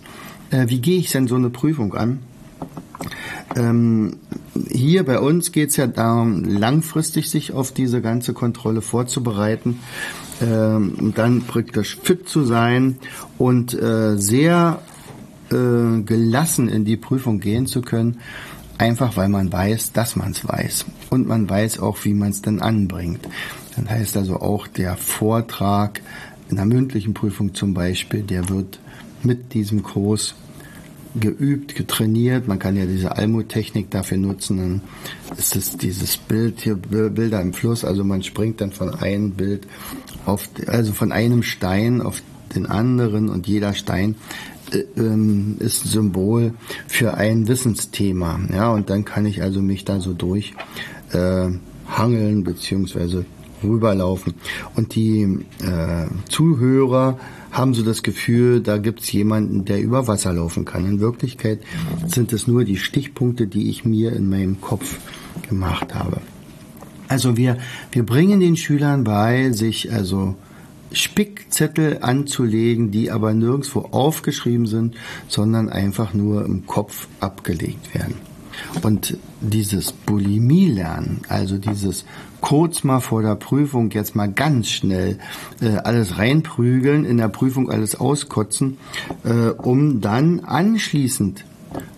äh, 0.50 0.70
wie 0.70 0.82
gehe 0.82 0.98
ich 0.98 1.12
denn 1.12 1.28
so 1.28 1.36
eine 1.36 1.52
Prüfung 1.52 1.94
an? 1.94 2.22
Ähm, 3.56 4.18
hier 4.68 5.06
bei 5.06 5.20
uns 5.20 5.52
geht 5.52 5.70
es 5.70 5.78
ja 5.78 5.86
darum, 5.86 6.44
langfristig 6.44 7.30
sich 7.30 7.54
auf 7.54 7.72
diese 7.72 8.02
ganze 8.02 8.34
Kontrolle 8.34 8.82
vorzubereiten, 8.82 9.80
ähm, 10.42 11.14
dann 11.16 11.42
praktisch 11.42 11.98
fit 12.02 12.28
zu 12.28 12.44
sein 12.44 12.98
und 13.38 13.74
äh, 13.74 14.18
sehr 14.18 14.82
äh, 15.52 16.02
gelassen 16.02 16.70
in 16.70 16.86
die 16.86 16.98
Prüfung 16.98 17.40
gehen 17.40 17.68
zu 17.68 17.82
können, 17.82 18.20
einfach 18.78 19.18
weil 19.18 19.30
man 19.30 19.52
weiß, 19.52 19.94
dass 19.94 20.16
man 20.16 20.32
es 20.32 20.48
weiß 20.48 20.86
und 21.10 21.28
man 21.28 21.50
weiß 21.50 21.80
auch, 21.80 21.98
wie 22.04 22.14
man 22.14 22.30
es 22.30 22.42
dann 22.42 22.60
anbringt. 22.60 23.28
Dann 23.76 23.90
heißt 23.90 24.18
also 24.18 24.38
auch 24.38 24.68
der 24.68 24.98
Vortrag 24.98 26.02
in 26.50 26.56
der 26.56 26.66
mündlichen 26.66 27.14
Prüfung 27.14 27.54
zum 27.54 27.74
Beispiel, 27.74 28.24
der 28.24 28.50
wird 28.50 28.80
mit 29.24 29.54
diesem 29.54 29.84
Kurs 29.84 30.36
geübt, 31.20 31.76
getrainiert. 31.76 32.48
Man 32.48 32.60
kann 32.60 32.76
ja 32.76 32.86
diese 32.86 33.16
Almut-Technik 33.16 33.90
dafür 33.92 34.18
nutzen. 34.18 34.58
Dann 34.58 34.82
ist 35.38 35.56
es 35.56 35.78
dieses 35.78 36.18
Bild 36.18 36.62
hier, 36.62 36.76
Bilder 36.76 37.42
im 37.42 37.54
Fluss. 37.54 37.84
Also 37.84 38.04
man 38.04 38.24
springt 38.24 38.62
dann 38.62 38.72
von 38.72 38.94
einem 38.94 39.32
Bild 39.32 39.68
auf, 40.28 40.50
also 40.68 40.94
von 40.94 41.12
einem 41.12 41.44
Stein 41.44 42.02
auf 42.02 42.22
den 42.56 42.66
anderen 42.66 43.30
und 43.30 43.48
jeder 43.48 43.74
Stein 43.74 44.16
äh, 44.72 44.84
ähm, 45.00 45.58
ist 45.60 45.86
ein 45.86 45.90
Symbol 45.90 46.54
für 46.88 47.16
ein 47.16 47.48
Wissensthema. 47.48 48.40
Ja, 48.52 48.72
und 48.72 48.90
dann 48.90 49.06
kann 49.06 49.26
ich 49.26 49.42
also 49.42 49.62
mich 49.62 49.86
da 49.86 50.00
so 50.00 50.14
durch 50.14 50.54
äh, 51.14 51.50
hangeln 51.88 52.44
beziehungsweise 52.44 53.26
rüberlaufen. 53.64 54.34
Und 54.76 54.96
die 54.96 55.46
äh, 55.62 56.08
Zuhörer 56.30 57.18
haben 57.52 57.74
so 57.74 57.84
das 57.84 58.04
Gefühl, 58.04 58.62
da 58.62 58.78
gibt's 58.78 59.12
jemanden, 59.12 59.66
der 59.66 59.82
über 59.82 60.08
Wasser 60.08 60.34
laufen 60.34 60.66
kann. 60.66 60.86
In 60.86 61.00
Wirklichkeit 61.00 61.60
sind 62.06 62.34
es 62.34 62.46
nur 62.46 62.66
die 62.66 62.78
Stichpunkte, 62.78 63.48
die 63.48 63.70
ich 63.70 63.84
mir 63.84 64.14
in 64.14 64.30
meinem 64.30 64.62
Kopf 64.62 64.98
gemacht 65.48 65.96
habe. 65.96 66.22
Also 67.08 67.38
wir, 67.38 67.58
wir 67.92 68.06
bringen 68.06 68.40
den 68.40 68.58
Schülern 68.58 69.04
bei, 69.04 69.52
sich 69.52 69.92
also 69.92 70.36
Spickzettel 70.92 72.00
anzulegen, 72.02 72.92
die 72.92 73.12
aber 73.12 73.34
nirgendwo 73.34 73.82
aufgeschrieben 73.92 74.68
sind, 74.68 74.96
sondern 75.28 75.70
einfach 75.70 76.14
nur 76.14 76.46
im 76.46 76.66
Kopf 76.66 77.08
abgelegt 77.20 77.94
werden. 77.94 78.16
Und 78.82 79.18
dieses 79.42 79.92
Bulimie-Lernen, 79.92 81.22
also 81.28 81.58
dieses 81.58 82.06
kurz 82.42 82.84
mal 82.84 83.00
vor 83.00 83.22
der 83.22 83.36
Prüfung 83.36 83.92
jetzt 83.92 84.16
mal 84.16 84.32
ganz 84.32 84.70
schnell 84.70 85.20
äh, 85.62 85.78
alles 85.78 86.18
reinprügeln, 86.18 87.06
in 87.06 87.18
der 87.18 87.28
Prüfung 87.28 87.70
alles 87.70 88.00
auskotzen, 88.00 88.78
äh, 89.24 89.50
um 89.50 90.02
dann 90.02 90.40
anschließend 90.40 91.46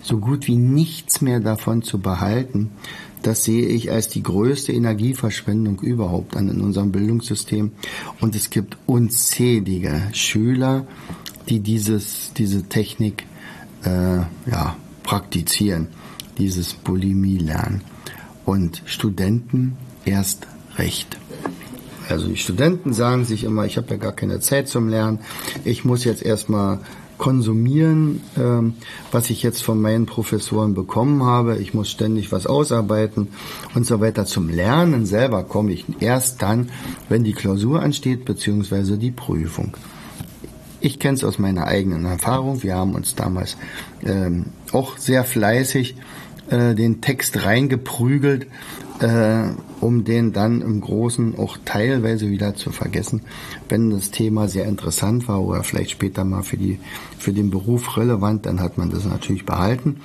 so 0.02 0.18
gut 0.18 0.46
wie 0.48 0.56
nichts 0.56 1.20
mehr 1.20 1.40
davon 1.40 1.82
zu 1.82 1.98
behalten, 1.98 2.72
das 3.22 3.44
sehe 3.44 3.66
ich 3.66 3.90
als 3.90 4.08
die 4.08 4.22
größte 4.22 4.72
Energieverschwendung 4.72 5.80
überhaupt 5.80 6.36
an 6.36 6.48
in 6.48 6.60
unserem 6.60 6.92
Bildungssystem. 6.92 7.72
Und 8.20 8.34
es 8.34 8.50
gibt 8.50 8.76
unzählige 8.86 10.02
Schüler, 10.12 10.86
die 11.48 11.60
dieses, 11.60 12.32
diese 12.34 12.64
Technik 12.64 13.24
äh, 13.84 14.18
ja, 14.50 14.76
praktizieren, 15.02 15.88
dieses 16.38 16.74
Bulimie-Lernen. 16.74 17.82
Und 18.44 18.82
Studenten 18.86 19.76
erst 20.04 20.46
recht. 20.76 21.18
Also 22.08 22.26
die 22.26 22.36
Studenten 22.36 22.92
sagen 22.92 23.24
sich 23.24 23.44
immer, 23.44 23.66
ich 23.66 23.76
habe 23.76 23.90
ja 23.90 23.96
gar 23.96 24.12
keine 24.12 24.40
Zeit 24.40 24.68
zum 24.68 24.88
Lernen, 24.88 25.20
ich 25.64 25.84
muss 25.84 26.04
jetzt 26.04 26.22
erstmal 26.22 26.80
konsumieren, 27.20 28.22
ähm, 28.38 28.72
was 29.12 29.28
ich 29.28 29.42
jetzt 29.42 29.62
von 29.62 29.78
meinen 29.78 30.06
Professoren 30.06 30.72
bekommen 30.72 31.22
habe. 31.22 31.58
Ich 31.58 31.74
muss 31.74 31.90
ständig 31.90 32.32
was 32.32 32.46
ausarbeiten 32.46 33.28
und 33.74 33.86
so 33.86 34.00
weiter. 34.00 34.24
Zum 34.24 34.48
Lernen 34.48 35.04
selber 35.04 35.44
komme 35.44 35.70
ich 35.72 35.84
erst 36.00 36.40
dann, 36.40 36.70
wenn 37.10 37.22
die 37.22 37.34
Klausur 37.34 37.82
ansteht, 37.82 38.24
beziehungsweise 38.24 38.96
die 38.96 39.10
Prüfung. 39.10 39.76
Ich 40.80 40.98
kenne 40.98 41.16
es 41.16 41.22
aus 41.22 41.38
meiner 41.38 41.66
eigenen 41.66 42.06
Erfahrung. 42.06 42.62
Wir 42.62 42.76
haben 42.76 42.94
uns 42.94 43.14
damals 43.14 43.58
ähm, 44.02 44.46
auch 44.72 44.96
sehr 44.96 45.24
fleißig 45.24 45.96
äh, 46.48 46.74
den 46.74 47.02
Text 47.02 47.44
reingeprügelt 47.44 48.46
äh, 49.00 49.50
um 49.80 50.04
den 50.04 50.32
dann 50.32 50.60
im 50.60 50.80
Großen 50.80 51.38
auch 51.38 51.58
teilweise 51.64 52.28
wieder 52.28 52.54
zu 52.54 52.70
vergessen, 52.70 53.22
wenn 53.68 53.90
das 53.90 54.10
Thema 54.10 54.48
sehr 54.48 54.66
interessant 54.66 55.26
war 55.28 55.40
oder 55.40 55.62
vielleicht 55.62 55.90
später 55.90 56.24
mal 56.24 56.42
für, 56.42 56.56
die, 56.56 56.78
für 57.18 57.32
den 57.32 57.50
Beruf 57.50 57.96
relevant, 57.96 58.46
dann 58.46 58.60
hat 58.60 58.78
man 58.78 58.90
das 58.90 59.04
natürlich 59.04 59.46
behalten. 59.46 60.00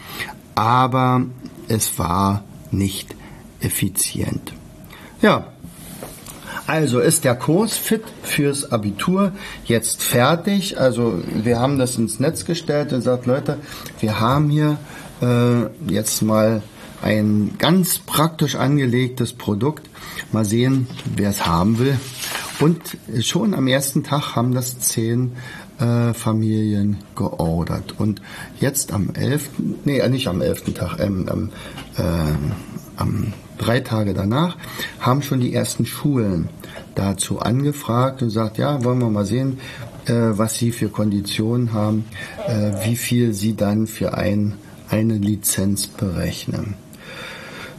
Aber 0.55 1.25
es 1.67 1.99
war 1.99 2.43
nicht 2.71 3.15
effizient. 3.59 4.53
Ja, 5.21 5.47
also 6.67 6.99
ist 6.99 7.25
der 7.25 7.35
Kurs 7.35 7.77
fit 7.77 8.03
fürs 8.23 8.71
Abitur 8.71 9.33
jetzt 9.65 10.01
fertig. 10.01 10.79
Also 10.79 11.21
wir 11.33 11.59
haben 11.59 11.77
das 11.77 11.97
ins 11.97 12.19
Netz 12.19 12.45
gestellt 12.45 12.91
und 12.91 13.01
sagt, 13.01 13.25
Leute, 13.27 13.57
wir 13.99 14.19
haben 14.19 14.49
hier 14.49 14.77
äh, 15.21 15.91
jetzt 15.91 16.21
mal 16.23 16.63
ein 17.01 17.55
ganz 17.57 17.99
praktisch 17.99 18.55
angelegtes 18.55 19.33
Produkt. 19.33 19.89
Mal 20.31 20.45
sehen, 20.45 20.87
wer 21.15 21.29
es 21.29 21.45
haben 21.45 21.79
will. 21.79 21.97
Und 22.59 22.97
schon 23.21 23.53
am 23.53 23.67
ersten 23.67 24.03
Tag 24.03 24.35
haben 24.35 24.53
das 24.53 24.79
zehn 24.79 25.33
äh, 25.79 26.13
Familien 26.13 26.97
geordert. 27.15 27.95
Und 27.97 28.21
jetzt 28.59 28.93
am 28.93 29.09
11., 29.13 29.49
nee, 29.83 30.07
nicht 30.07 30.27
am 30.27 30.41
11. 30.41 30.73
Tag, 30.73 30.99
ähm, 30.99 31.27
am, 31.29 31.49
äh, 31.97 32.33
am 32.95 33.33
drei 33.57 33.81
Tage 33.81 34.13
danach, 34.13 34.57
haben 34.99 35.21
schon 35.21 35.41
die 35.41 35.53
ersten 35.53 35.85
Schulen 35.85 36.49
dazu 36.95 37.39
angefragt 37.39 38.21
und 38.21 38.29
sagt, 38.29 38.57
ja, 38.57 38.83
wollen 38.83 38.99
wir 38.99 39.09
mal 39.09 39.25
sehen, 39.25 39.59
äh, 40.05 40.13
was 40.13 40.55
sie 40.55 40.71
für 40.71 40.89
Konditionen 40.89 41.73
haben, 41.73 42.05
äh, 42.47 42.87
wie 42.87 42.95
viel 42.95 43.33
sie 43.33 43.55
dann 43.55 43.87
für 43.87 44.17
ein, 44.17 44.53
eine 44.89 45.17
Lizenz 45.17 45.87
berechnen. 45.87 46.75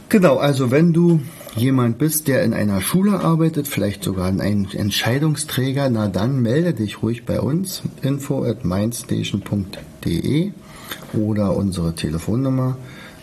Genau, 0.09 0.37
also 0.37 0.71
wenn 0.71 0.93
du 0.93 1.19
jemand 1.57 1.97
bist, 1.97 2.29
der 2.29 2.43
in 2.43 2.53
einer 2.53 2.79
Schule 2.79 3.19
arbeitet, 3.19 3.67
vielleicht 3.67 4.05
sogar 4.05 4.27
ein 4.27 4.39
Entscheidungsträger, 4.71 5.89
na 5.89 6.07
dann 6.07 6.41
melde 6.41 6.73
dich 6.73 7.01
ruhig 7.01 7.25
bei 7.25 7.41
uns, 7.41 7.81
info 8.01 8.45
at 8.45 8.63
mindstation.de 8.63 10.51
oder 11.11 11.57
unsere 11.57 11.93
Telefonnummer 11.93 12.77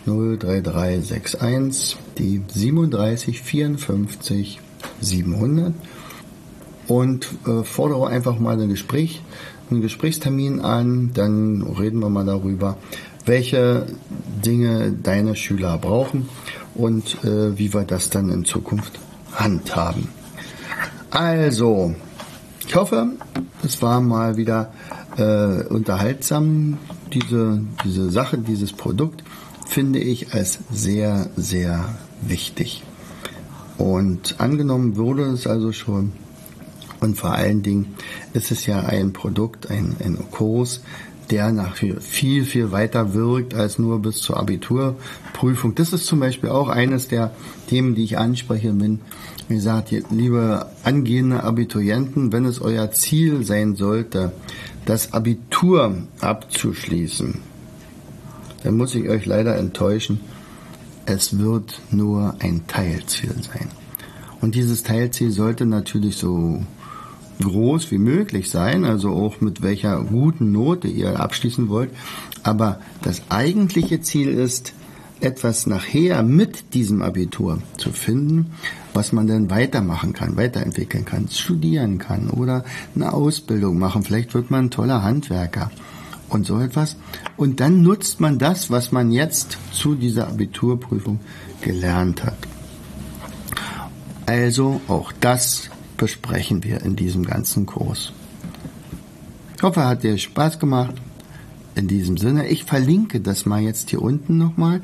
03361, 0.05 1.97
die 2.19 2.43
37 2.49 3.41
54 3.41 4.61
700 5.01 5.73
und 6.87 7.29
äh, 7.47 7.63
fordere 7.63 8.09
einfach 8.09 8.39
mal 8.39 8.61
ein 8.61 8.69
Gespräch, 8.69 9.23
einen 9.71 9.81
Gesprächstermin 9.81 10.61
an, 10.61 11.13
dann 11.15 11.63
reden 11.63 12.01
wir 12.01 12.11
mal 12.11 12.27
darüber, 12.27 12.77
welche 13.27 13.87
Dinge 14.45 14.93
deine 14.93 15.37
Schüler 15.37 15.79
brauchen 15.79 16.29
und 16.75 17.25
äh, 17.25 17.59
wie 17.59 17.73
wir 17.73 17.83
das 17.83 18.11
dann 18.11 18.31
in 18.31 18.45
Zukunft 18.45 18.99
handhaben. 19.33 20.09
Also, 21.11 21.95
ich 22.67 22.75
hoffe, 22.75 23.13
es 23.65 23.81
war 23.83 24.01
mal 24.01 24.37
wieder 24.37 24.73
äh, 25.17 25.65
unterhaltsam. 25.69 26.79
Diese, 27.13 27.63
diese 27.85 28.11
Sache, 28.11 28.39
dieses 28.39 28.73
Produkt 28.73 29.23
finde 29.69 30.01
ich 30.01 30.35
als 30.35 30.59
sehr, 30.73 31.31
sehr 31.37 31.85
wichtig. 32.21 32.83
Und 33.79 34.37
angenommen 34.39 34.97
wurde 34.97 35.25
es 35.25 35.47
also 35.47 35.73
schon. 35.73 36.13
Und 37.01 37.17
vor 37.17 37.33
allen 37.33 37.63
Dingen 37.63 37.95
ist 38.33 38.51
es 38.51 38.67
ja 38.67 38.81
ein 38.81 39.13
Produkt, 39.13 39.71
ein, 39.71 39.97
ein 40.03 40.19
Kurs, 40.31 40.81
der 41.31 41.53
nach 41.53 41.77
viel, 41.77 42.45
viel 42.45 42.73
weiter 42.73 43.15
wirkt 43.15 43.55
als 43.55 43.79
nur 43.79 44.01
bis 44.01 44.19
zur 44.19 44.37
Abiturprüfung. 44.39 45.75
Das 45.75 45.93
ist 45.93 46.07
zum 46.07 46.21
Beispiel 46.21 46.51
auch 46.51 46.69
eines 46.69 47.09
der 47.09 47.33
Themen, 47.69 47.95
die 47.95 48.05
ich 48.05 48.19
anspreche, 48.19 48.73
wenn, 48.79 49.01
wie 49.49 49.55
gesagt, 49.57 49.91
liebe 50.11 50.67
angehende 50.83 51.43
Abiturienten, 51.43 52.33
wenn 52.33 52.45
es 52.45 52.61
euer 52.61 52.91
Ziel 52.91 53.45
sein 53.45 53.77
sollte, 53.77 54.33
das 54.85 55.13
Abitur 55.13 55.97
abzuschließen, 56.21 57.41
dann 58.63 58.77
muss 58.77 58.95
ich 58.95 59.09
euch 59.09 59.27
leider 59.27 59.57
enttäuschen, 59.57 60.21
es 61.07 61.39
wird 61.39 61.81
nur 61.91 62.35
ein 62.41 62.67
Teilziel 62.67 63.35
sein. 63.43 63.69
Und 64.41 64.55
dieses 64.55 64.83
Teilziel 64.83 65.31
sollte 65.31 65.67
natürlich 65.67 66.17
so 66.17 66.63
groß 67.43 67.91
wie 67.91 67.99
möglich 67.99 68.51
sein, 68.51 68.85
also 68.85 69.11
auch 69.11 69.41
mit 69.41 69.63
welcher 69.63 70.03
guten 70.03 70.53
Note 70.53 70.89
ihr 70.89 71.21
abschließen 71.21 71.69
wollt. 71.69 71.91
Aber 72.43 72.81
das 73.03 73.23
eigentliche 73.31 74.01
Ziel 74.01 74.29
ist, 74.29 74.73
etwas 75.21 75.67
nachher 75.67 76.23
mit 76.23 76.75
diesem 76.75 77.03
Abitur 77.03 77.63
zu 77.79 77.93
finden, 77.93 78.53
was 78.93 79.13
man 79.13 79.27
dann 79.27 79.51
weitermachen 79.51 80.13
kann, 80.13 80.37
weiterentwickeln 80.37 81.05
kann, 81.05 81.29
studieren 81.29 81.99
kann 81.99 82.29
oder 82.29 82.65
eine 82.95 83.13
Ausbildung 83.13 83.79
machen. 83.79 84.03
Vielleicht 84.03 84.35
wird 84.35 84.51
man 84.51 84.67
ein 84.67 84.71
toller 84.71 85.03
Handwerker 85.03 85.71
und 86.29 86.47
so 86.47 86.59
etwas. 86.61 86.97
Und 87.37 87.61
dann 87.61 87.83
nutzt 87.83 88.21
man 88.21 88.39
das, 88.39 88.71
was 88.71 88.93
man 88.93 89.13
jetzt 89.13 89.57
zu 89.73 89.95
dieser 89.95 90.29
Abiturprüfung 90.29 91.21
gelernt 91.63 92.25
hat. 92.25 92.37
Also 94.27 94.81
auch 94.89 95.13
das 95.21 95.71
besprechen 95.97 96.65
wir 96.65 96.83
in 96.83 96.97
diesem 96.97 97.25
ganzen 97.25 97.67
Kurs. 97.67 98.13
Ich 99.57 99.63
hoffe, 99.63 99.85
hat 99.87 100.03
dir 100.03 100.19
Spaß 100.19 100.59
gemacht. 100.59 100.95
in 101.77 101.89
diesem 101.89 102.17
Sinne, 102.17 102.47
ich 102.47 102.65
verlinke 102.65 103.21
das 103.21 103.47
mal 103.47 103.61
jetzt 103.61 103.91
hier 103.91 104.01
unten 104.01 104.39
nochmal. 104.39 104.81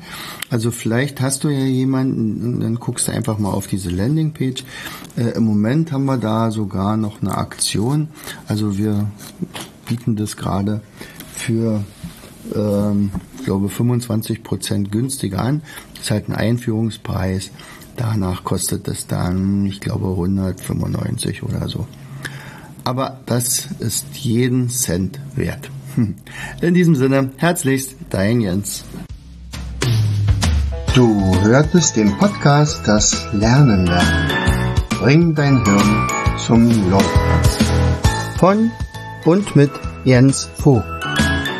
Also 0.49 0.71
vielleicht 0.71 1.21
hast 1.21 1.45
du 1.45 1.49
ja 1.49 1.63
jemanden, 1.63 2.59
dann 2.59 2.75
guckst 2.75 3.07
du 3.07 3.13
einfach 3.13 3.37
mal 3.39 3.51
auf 3.51 3.67
diese 3.67 3.89
Landingpage. 3.89 4.65
Äh, 5.15 5.37
Im 5.37 5.45
Moment 5.45 5.93
haben 5.93 6.03
wir 6.03 6.17
da 6.17 6.51
sogar 6.51 6.97
noch 6.97 7.21
eine 7.21 7.37
Aktion. 7.37 8.09
Also 8.45 8.77
wir 8.77 9.07
bieten 9.85 10.17
das 10.17 10.35
gerade 10.35 10.81
für, 11.33 11.83
ähm, 12.53 13.11
ich 13.37 13.45
glaube, 13.45 13.69
25 13.69 14.43
Prozent 14.43 14.91
günstiger 14.91 15.41
an. 15.41 15.61
Das 15.93 16.03
ist 16.03 16.11
halt 16.11 16.27
ein 16.27 16.35
Einführungspreis. 16.35 17.51
Danach 18.01 18.43
kostet 18.43 18.87
es 18.87 19.05
dann, 19.05 19.63
ich 19.67 19.79
glaube, 19.79 20.09
195 20.09 21.43
oder 21.43 21.69
so. 21.69 21.85
Aber 22.83 23.19
das 23.27 23.67
ist 23.77 24.07
jeden 24.15 24.69
Cent 24.69 25.19
wert. 25.35 25.69
In 26.61 26.73
diesem 26.73 26.95
Sinne, 26.95 27.29
herzlichst, 27.37 27.95
dein 28.09 28.41
Jens. 28.41 28.85
Du 30.95 31.39
hörtest 31.43 31.95
den 31.95 32.17
Podcast 32.17 32.87
Das 32.87 33.27
Lernen 33.33 33.85
lernen. 33.85 34.31
Bring 34.99 35.35
dein 35.35 35.63
Hirn 35.63 36.07
zum 36.43 36.89
Laufen. 36.89 37.05
Von 38.39 38.71
und 39.25 39.55
mit 39.55 39.69
Jens 40.05 40.49
Vogt, 40.57 40.85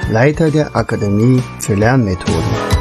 Leiter 0.09 0.49
der 0.49 0.75
Akademie 0.75 1.43
für 1.59 1.75
Lernmethoden. 1.75 2.80